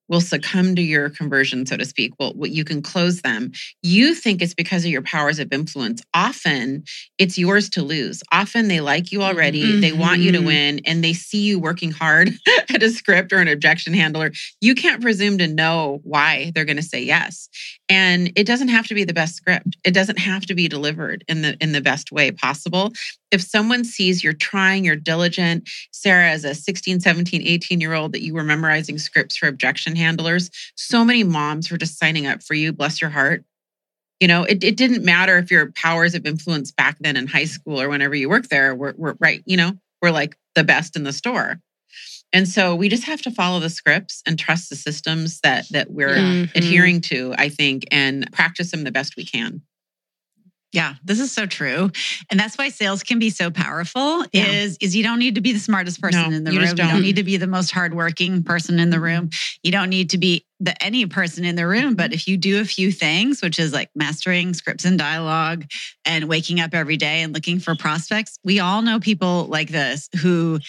will 0.09 0.21
succumb 0.21 0.75
to 0.75 0.81
your 0.81 1.09
conversion, 1.09 1.65
so 1.65 1.77
to 1.77 1.85
speak. 1.85 2.13
Well, 2.19 2.33
you 2.41 2.63
can 2.63 2.81
close 2.81 3.21
them. 3.21 3.51
You 3.81 4.13
think 4.13 4.41
it's 4.41 4.53
because 4.53 4.83
of 4.83 4.91
your 4.91 5.01
powers 5.01 5.39
of 5.39 5.51
influence. 5.51 6.01
Often 6.13 6.83
it's 7.17 7.37
yours 7.37 7.69
to 7.71 7.81
lose. 7.81 8.21
Often 8.31 8.67
they 8.67 8.81
like 8.81 9.11
you 9.11 9.21
already. 9.23 9.63
Mm-hmm. 9.63 9.81
They 9.81 9.93
want 9.93 10.19
you 10.19 10.31
to 10.31 10.39
mm-hmm. 10.39 10.47
win 10.47 10.81
and 10.85 11.03
they 11.03 11.13
see 11.13 11.41
you 11.41 11.59
working 11.59 11.91
hard 11.91 12.31
at 12.69 12.83
a 12.83 12.89
script 12.89 13.31
or 13.31 13.37
an 13.37 13.47
objection 13.47 13.93
handler. 13.93 14.31
You 14.61 14.75
can't 14.75 15.01
presume 15.01 15.37
to 15.37 15.47
know 15.47 16.01
why 16.03 16.51
they're 16.53 16.65
going 16.65 16.77
to 16.77 16.83
say 16.83 17.01
yes. 17.01 17.49
And 17.93 18.31
it 18.35 18.47
doesn't 18.47 18.69
have 18.69 18.87
to 18.87 18.95
be 18.95 19.03
the 19.03 19.13
best 19.13 19.35
script. 19.35 19.77
It 19.83 19.93
doesn't 19.93 20.17
have 20.17 20.47
to 20.47 20.55
be 20.55 20.67
delivered 20.67 21.23
in 21.27 21.43
the 21.43 21.55
in 21.61 21.73
the 21.73 21.81
best 21.81 22.11
way 22.11 22.31
possible 22.31 22.91
if 23.29 23.39
someone 23.39 23.83
sees 23.83 24.23
you're 24.23 24.33
trying, 24.33 24.83
you're 24.83 24.95
diligent, 24.95 25.69
Sarah, 25.91 26.29
as 26.29 26.43
a 26.43 26.55
16, 26.55 27.01
17, 27.01 27.41
18 27.41 27.81
year 27.81 27.93
old, 27.93 28.13
that 28.13 28.23
you 28.23 28.33
were 28.33 28.43
memorizing 28.43 28.97
scripts 28.97 29.37
for 29.37 29.47
objection 29.47 29.95
handlers, 29.95 30.49
so 30.75 31.05
many 31.05 31.23
moms 31.23 31.69
were 31.69 31.77
just 31.77 31.99
signing 31.99 32.25
up 32.25 32.41
for 32.41 32.55
you, 32.55 32.71
bless 32.73 32.99
your 32.99 33.11
heart. 33.11 33.43
You 34.19 34.27
know, 34.27 34.43
it, 34.43 34.63
it 34.63 34.77
didn't 34.77 35.03
matter 35.03 35.37
if 35.37 35.51
your 35.51 35.71
powers 35.73 36.15
of 36.15 36.25
influence 36.25 36.71
back 36.71 36.97
then 36.99 37.15
in 37.15 37.27
high 37.27 37.45
school 37.45 37.79
or 37.79 37.89
whenever 37.89 38.15
you 38.15 38.29
worked 38.29 38.49
there 38.49 38.73
were, 38.73 38.95
were 38.97 39.17
right, 39.19 39.43
you 39.45 39.57
know, 39.57 39.73
were 40.01 40.11
like 40.11 40.35
the 40.55 40.63
best 40.63 40.95
in 40.95 41.03
the 41.03 41.13
store. 41.13 41.59
And 42.33 42.47
so 42.47 42.75
we 42.75 42.89
just 42.89 43.03
have 43.03 43.21
to 43.21 43.31
follow 43.31 43.59
the 43.59 43.69
scripts 43.69 44.23
and 44.25 44.37
trust 44.37 44.69
the 44.69 44.75
systems 44.75 45.39
that 45.41 45.65
that 45.69 45.91
we're 45.91 46.09
mm-hmm. 46.09 46.57
adhering 46.57 47.01
to, 47.01 47.33
I 47.37 47.49
think, 47.49 47.85
and 47.91 48.29
practice 48.31 48.71
them 48.71 48.83
the 48.83 48.91
best 48.91 49.15
we 49.15 49.23
can. 49.23 49.61
Yeah, 50.73 50.95
this 51.03 51.19
is 51.19 51.31
so 51.31 51.45
true. 51.45 51.91
And 52.31 52.39
that's 52.39 52.57
why 52.57 52.69
sales 52.69 53.03
can 53.03 53.19
be 53.19 53.29
so 53.29 53.51
powerful 53.51 54.25
yeah. 54.33 54.47
is 54.47 54.77
is 54.81 54.95
you 54.95 55.03
don't 55.03 55.19
need 55.19 55.35
to 55.35 55.41
be 55.41 55.53
the 55.53 55.59
smartest 55.59 56.01
person 56.01 56.31
no, 56.31 56.35
in 56.35 56.43
the 56.43 56.51
you 56.51 56.59
room. 56.59 56.75
Don't. 56.75 56.87
You 56.87 56.91
don't 56.93 57.01
need 57.03 57.15
to 57.17 57.23
be 57.23 57.37
the 57.37 57.47
most 57.47 57.69
hardworking 57.69 58.43
person 58.43 58.79
in 58.79 58.89
the 58.89 58.99
room. 58.99 59.29
You 59.61 59.71
don't 59.71 59.89
need 59.89 60.09
to 60.09 60.17
be 60.17 60.47
the 60.59 60.81
any 60.83 61.05
person 61.05 61.45
in 61.45 61.55
the 61.55 61.67
room, 61.67 61.93
but 61.93 62.11
if 62.11 62.27
you 62.27 62.37
do 62.37 62.59
a 62.59 62.65
few 62.65 62.91
things, 62.91 63.43
which 63.43 63.59
is 63.59 63.71
like 63.71 63.91
mastering 63.93 64.55
scripts 64.55 64.83
and 64.83 64.97
dialogue 64.97 65.65
and 66.05 66.27
waking 66.27 66.59
up 66.59 66.73
every 66.73 66.97
day 66.97 67.21
and 67.21 67.33
looking 67.33 67.59
for 67.59 67.75
prospects, 67.75 68.39
we 68.43 68.59
all 68.59 68.81
know 68.81 68.99
people 68.99 69.45
like 69.45 69.69
this 69.69 70.09
who 70.21 70.59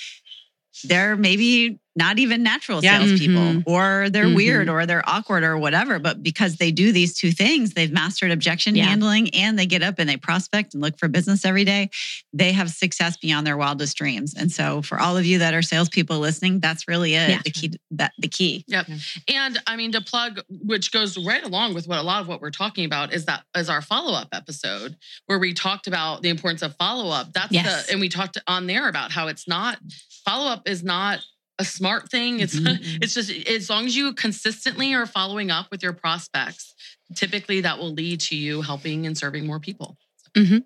they're 0.82 1.16
maybe 1.16 1.78
not 1.96 2.18
even 2.18 2.42
natural 2.42 2.82
yeah. 2.82 2.98
salespeople, 2.98 3.34
mm-hmm. 3.36 3.70
or 3.70 4.10
they're 4.10 4.24
mm-hmm. 4.24 4.34
weird, 4.34 4.68
or 4.68 4.84
they're 4.84 5.08
awkward, 5.08 5.44
or 5.44 5.56
whatever. 5.56 5.98
But 5.98 6.22
because 6.22 6.56
they 6.56 6.72
do 6.72 6.90
these 6.90 7.16
two 7.16 7.30
things, 7.30 7.74
they've 7.74 7.92
mastered 7.92 8.32
objection 8.32 8.74
yeah. 8.74 8.84
handling 8.84 9.30
and 9.34 9.58
they 9.58 9.66
get 9.66 9.82
up 9.82 9.96
and 9.98 10.08
they 10.08 10.16
prospect 10.16 10.74
and 10.74 10.82
look 10.82 10.98
for 10.98 11.06
business 11.06 11.44
every 11.44 11.64
day. 11.64 11.90
They 12.32 12.52
have 12.52 12.70
success 12.70 13.16
beyond 13.16 13.46
their 13.46 13.56
wildest 13.56 13.96
dreams. 13.96 14.34
And 14.36 14.50
so, 14.50 14.82
for 14.82 14.98
all 14.98 15.16
of 15.16 15.24
you 15.24 15.38
that 15.38 15.54
are 15.54 15.62
salespeople 15.62 16.18
listening, 16.18 16.58
that's 16.58 16.88
really 16.88 17.14
it. 17.14 17.30
Yeah. 17.30 17.40
The 17.44 17.50
key. 17.50 17.72
That 17.92 18.12
the 18.18 18.28
key. 18.28 18.64
Yep. 18.66 18.88
And 19.32 19.62
I 19.66 19.76
mean, 19.76 19.92
to 19.92 20.00
plug, 20.00 20.40
which 20.48 20.90
goes 20.90 21.16
right 21.16 21.44
along 21.44 21.74
with 21.74 21.86
what 21.86 21.98
a 21.98 22.02
lot 22.02 22.20
of 22.20 22.28
what 22.28 22.40
we're 22.40 22.50
talking 22.50 22.84
about 22.84 23.12
is 23.12 23.26
that 23.26 23.44
is 23.56 23.68
our 23.68 23.82
follow 23.82 24.14
up 24.14 24.28
episode 24.32 24.96
where 25.26 25.38
we 25.38 25.54
talked 25.54 25.86
about 25.86 26.22
the 26.22 26.28
importance 26.28 26.62
of 26.62 26.74
follow 26.76 27.10
up. 27.10 27.32
That's 27.32 27.52
yes. 27.52 27.86
the 27.86 27.92
and 27.92 28.00
we 28.00 28.08
talked 28.08 28.38
on 28.48 28.66
there 28.66 28.88
about 28.88 29.12
how 29.12 29.28
it's 29.28 29.46
not 29.46 29.78
follow 30.24 30.50
up 30.50 30.68
is 30.68 30.82
not 30.82 31.24
a 31.58 31.64
smart 31.64 32.10
thing. 32.10 32.40
It's 32.40 32.58
mm-hmm. 32.58 32.98
it's 33.02 33.14
just 33.14 33.30
as 33.48 33.70
long 33.70 33.86
as 33.86 33.96
you 33.96 34.12
consistently 34.12 34.94
are 34.94 35.06
following 35.06 35.50
up 35.50 35.70
with 35.70 35.82
your 35.82 35.92
prospects, 35.92 36.74
typically 37.14 37.60
that 37.62 37.78
will 37.78 37.92
lead 37.92 38.20
to 38.22 38.36
you 38.36 38.62
helping 38.62 39.06
and 39.06 39.16
serving 39.16 39.46
more 39.46 39.60
people. 39.60 39.96
Mm-hmm. 40.36 40.58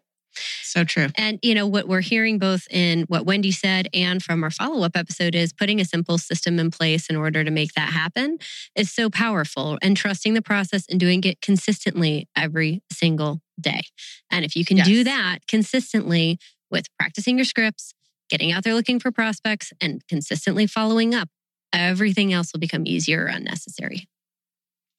So 0.62 0.84
true. 0.84 1.08
And 1.16 1.38
you 1.42 1.54
know 1.54 1.66
what 1.66 1.88
we're 1.88 2.00
hearing 2.00 2.38
both 2.38 2.66
in 2.70 3.04
what 3.08 3.26
Wendy 3.26 3.50
said 3.50 3.88
and 3.92 4.22
from 4.22 4.44
our 4.44 4.50
follow-up 4.50 4.96
episode 4.96 5.34
is 5.34 5.52
putting 5.52 5.80
a 5.80 5.84
simple 5.84 6.18
system 6.18 6.58
in 6.58 6.70
place 6.70 7.08
in 7.08 7.16
order 7.16 7.42
to 7.42 7.50
make 7.50 7.72
that 7.72 7.88
happen 7.92 8.38
is 8.76 8.90
so 8.90 9.10
powerful 9.10 9.78
and 9.82 9.96
trusting 9.96 10.34
the 10.34 10.42
process 10.42 10.84
and 10.88 11.00
doing 11.00 11.22
it 11.24 11.40
consistently 11.40 12.28
every 12.36 12.82
single 12.92 13.40
day. 13.60 13.82
And 14.30 14.44
if 14.44 14.54
you 14.54 14.64
can 14.64 14.76
yes. 14.76 14.86
do 14.86 15.04
that 15.04 15.38
consistently 15.48 16.38
with 16.70 16.86
practicing 16.98 17.38
your 17.38 17.44
scripts, 17.44 17.94
getting 18.28 18.52
out 18.52 18.64
there 18.64 18.74
looking 18.74 19.00
for 19.00 19.10
prospects 19.10 19.72
and 19.80 20.06
consistently 20.08 20.66
following 20.66 21.14
up, 21.14 21.28
everything 21.72 22.32
else 22.32 22.52
will 22.52 22.60
become 22.60 22.86
easier 22.86 23.24
or 23.24 23.28
unnecessary. 23.28 24.08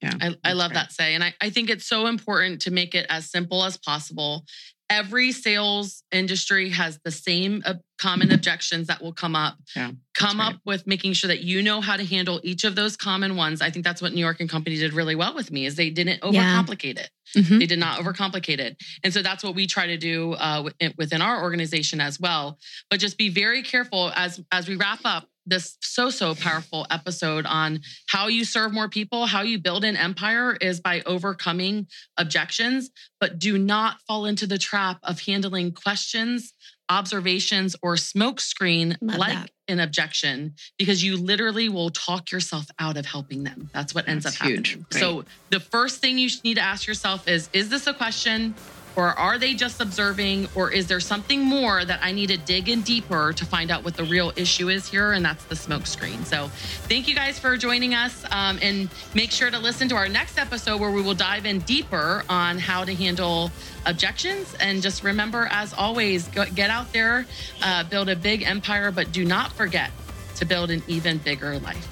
Yeah. 0.02 0.14
I, 0.22 0.36
I 0.44 0.54
love 0.54 0.72
right. 0.72 0.76
that 0.76 0.92
say. 0.94 1.14
And 1.14 1.24
I, 1.24 1.34
I 1.42 1.50
think 1.50 1.70
it's 1.70 1.86
so 1.86 2.08
important 2.08 2.62
to 2.62 2.72
make 2.72 2.96
it 2.96 3.06
as 3.10 3.30
simple 3.30 3.66
as 3.66 3.78
possible. 3.78 4.46
Every 4.90 5.32
sales 5.32 6.04
industry 6.12 6.70
has 6.70 7.00
the 7.04 7.12
same 7.12 7.64
common 8.00 8.32
objections 8.32 8.88
that 8.88 9.02
will 9.02 9.14
come 9.14 9.36
up. 9.36 9.56
Yeah, 9.76 9.92
come 10.16 10.40
right. 10.40 10.54
up 10.54 10.62
with 10.66 10.88
making 10.88 11.14
sure 11.14 11.28
that 11.28 11.42
you 11.42 11.62
know 11.62 11.82
how 11.82 11.96
to 11.98 12.06
handle 12.06 12.40
each 12.44 12.64
of 12.64 12.76
those 12.76 12.98
common 12.98 13.36
ones. 13.36 13.62
I 13.62 13.70
think 13.70 13.86
that's 13.86 14.02
what 14.02 14.14
New 14.14 14.22
York 14.22 14.40
and 14.40 14.50
Company 14.50 14.78
did 14.78 14.94
really 14.94 15.16
well 15.16 15.36
with 15.36 15.52
me 15.52 15.66
is 15.66 15.76
they 15.76 15.90
didn't 15.90 16.22
overcomplicate 16.22 16.96
yeah. 16.96 17.04
it. 17.04 17.10
Mm-hmm. 17.38 17.60
They 17.60 17.66
did 17.68 17.80
not 17.80 18.00
overcomplicate 18.00 18.60
it. 18.60 18.78
And 19.04 19.14
so 19.14 19.22
that's 19.22 19.44
what 19.44 19.54
we 19.54 19.68
try 19.68 19.88
to 19.88 19.98
do 19.98 20.34
uh, 20.34 20.70
within 20.98 21.22
our 21.22 21.44
organization 21.44 22.02
as 22.02 22.20
well. 22.20 22.58
But 22.90 23.00
just 23.00 23.18
be 23.18 23.30
very 23.30 23.62
careful 23.62 24.12
as 24.16 24.42
as 24.52 24.68
we 24.68 24.76
wrap 24.76 25.02
up 25.06 25.28
this 25.50 25.78
so 25.82 26.10
so 26.10 26.36
powerful 26.36 26.86
episode 26.90 27.46
on 27.46 27.82
how 28.08 28.28
you 28.28 28.46
serve 28.46 28.72
more 28.72 28.90
people 28.90 29.26
how 29.26 29.42
you 29.42 29.60
build 29.60 29.84
an 29.84 29.96
empire 29.96 30.56
is 30.62 30.80
by 30.80 31.02
overcoming 31.06 31.88
objections 32.18 32.90
but 33.20 33.40
do 33.40 33.58
not 33.58 34.00
fall 34.08 34.26
into 34.26 34.48
the 34.48 34.58
trap 34.58 35.00
of 35.04 35.22
handling 35.22 35.72
questions 35.72 36.54
observations 36.90 37.76
or 37.84 37.96
smokescreen 37.96 38.98
like 39.02 39.34
that. 39.34 39.50
an 39.68 39.80
objection 39.80 40.56
because 40.78 41.04
you 41.04 41.18
literally 41.18 41.70
will 41.70 41.92
talk 41.92 42.32
yourself 42.32 42.66
out 42.80 42.98
of 42.98 43.06
helping 43.06 43.44
them 43.44 43.70
that's 43.74 43.94
what 43.94 44.08
ends 44.08 44.26
up 44.26 44.34
huge. 44.34 44.70
happening 44.72 44.86
right. 44.94 45.00
so 45.00 45.26
the 45.50 45.60
first 45.60 46.00
thing 46.00 46.18
you 46.18 46.30
need 46.44 46.56
to 46.56 46.62
ask 46.62 46.88
yourself 46.88 47.28
is 47.28 47.50
is 47.54 47.70
this 47.70 47.86
a 47.88 47.94
question 47.94 48.56
or 49.00 49.18
are 49.18 49.38
they 49.38 49.54
just 49.54 49.80
observing? 49.80 50.50
Or 50.56 50.70
is 50.72 50.88
there 50.88 51.00
something 51.00 51.42
more 51.42 51.86
that 51.86 52.02
I 52.04 52.12
need 52.12 52.28
to 52.28 52.38
dig 52.38 52.68
in 52.68 52.82
deeper 52.82 53.32
to 53.32 53.46
find 53.46 53.72
out 53.72 53.86
what 53.86 53.96
the 53.96 54.04
real 54.04 54.34
issue 54.36 54.68
is 54.68 54.90
here? 54.90 55.14
And 55.14 55.24
that's 55.24 55.46
the 55.46 55.56
smoke 55.56 55.88
screen. 55.88 56.26
So 56.26 56.48
thank 56.90 57.08
you 57.08 57.16
guys 57.16 57.40
for 57.40 57.56
joining 57.56 57.94
us. 57.94 58.26
Um, 58.30 58.60
and 58.62 58.90
make 59.16 59.32
sure 59.32 59.50
to 59.50 59.58
listen 59.58 59.88
to 59.90 59.96
our 59.96 60.10
next 60.10 60.38
episode 60.38 60.82
where 60.82 60.92
we 60.92 61.02
will 61.02 61.14
dive 61.14 61.46
in 61.46 61.60
deeper 61.60 62.26
on 62.28 62.58
how 62.58 62.84
to 62.84 62.94
handle 62.94 63.52
objections. 63.86 64.54
And 64.60 64.82
just 64.82 65.02
remember, 65.02 65.48
as 65.50 65.74
always, 65.74 66.28
go, 66.28 66.44
get 66.44 66.70
out 66.70 66.92
there, 66.92 67.26
uh, 67.62 67.86
build 67.86 68.10
a 68.10 68.18
big 68.18 68.44
empire, 68.44 68.92
but 68.92 69.14
do 69.14 69.24
not 69.24 69.54
forget 69.54 69.92
to 70.36 70.46
build 70.46 70.72
an 70.72 70.84
even 70.88 71.20
bigger 71.20 71.58
life. 71.60 71.88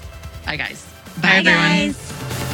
Bye, 0.46 0.58
guys. 0.58 0.86
Bye, 1.22 1.42
Bye 1.42 1.44
guys. 1.44 2.47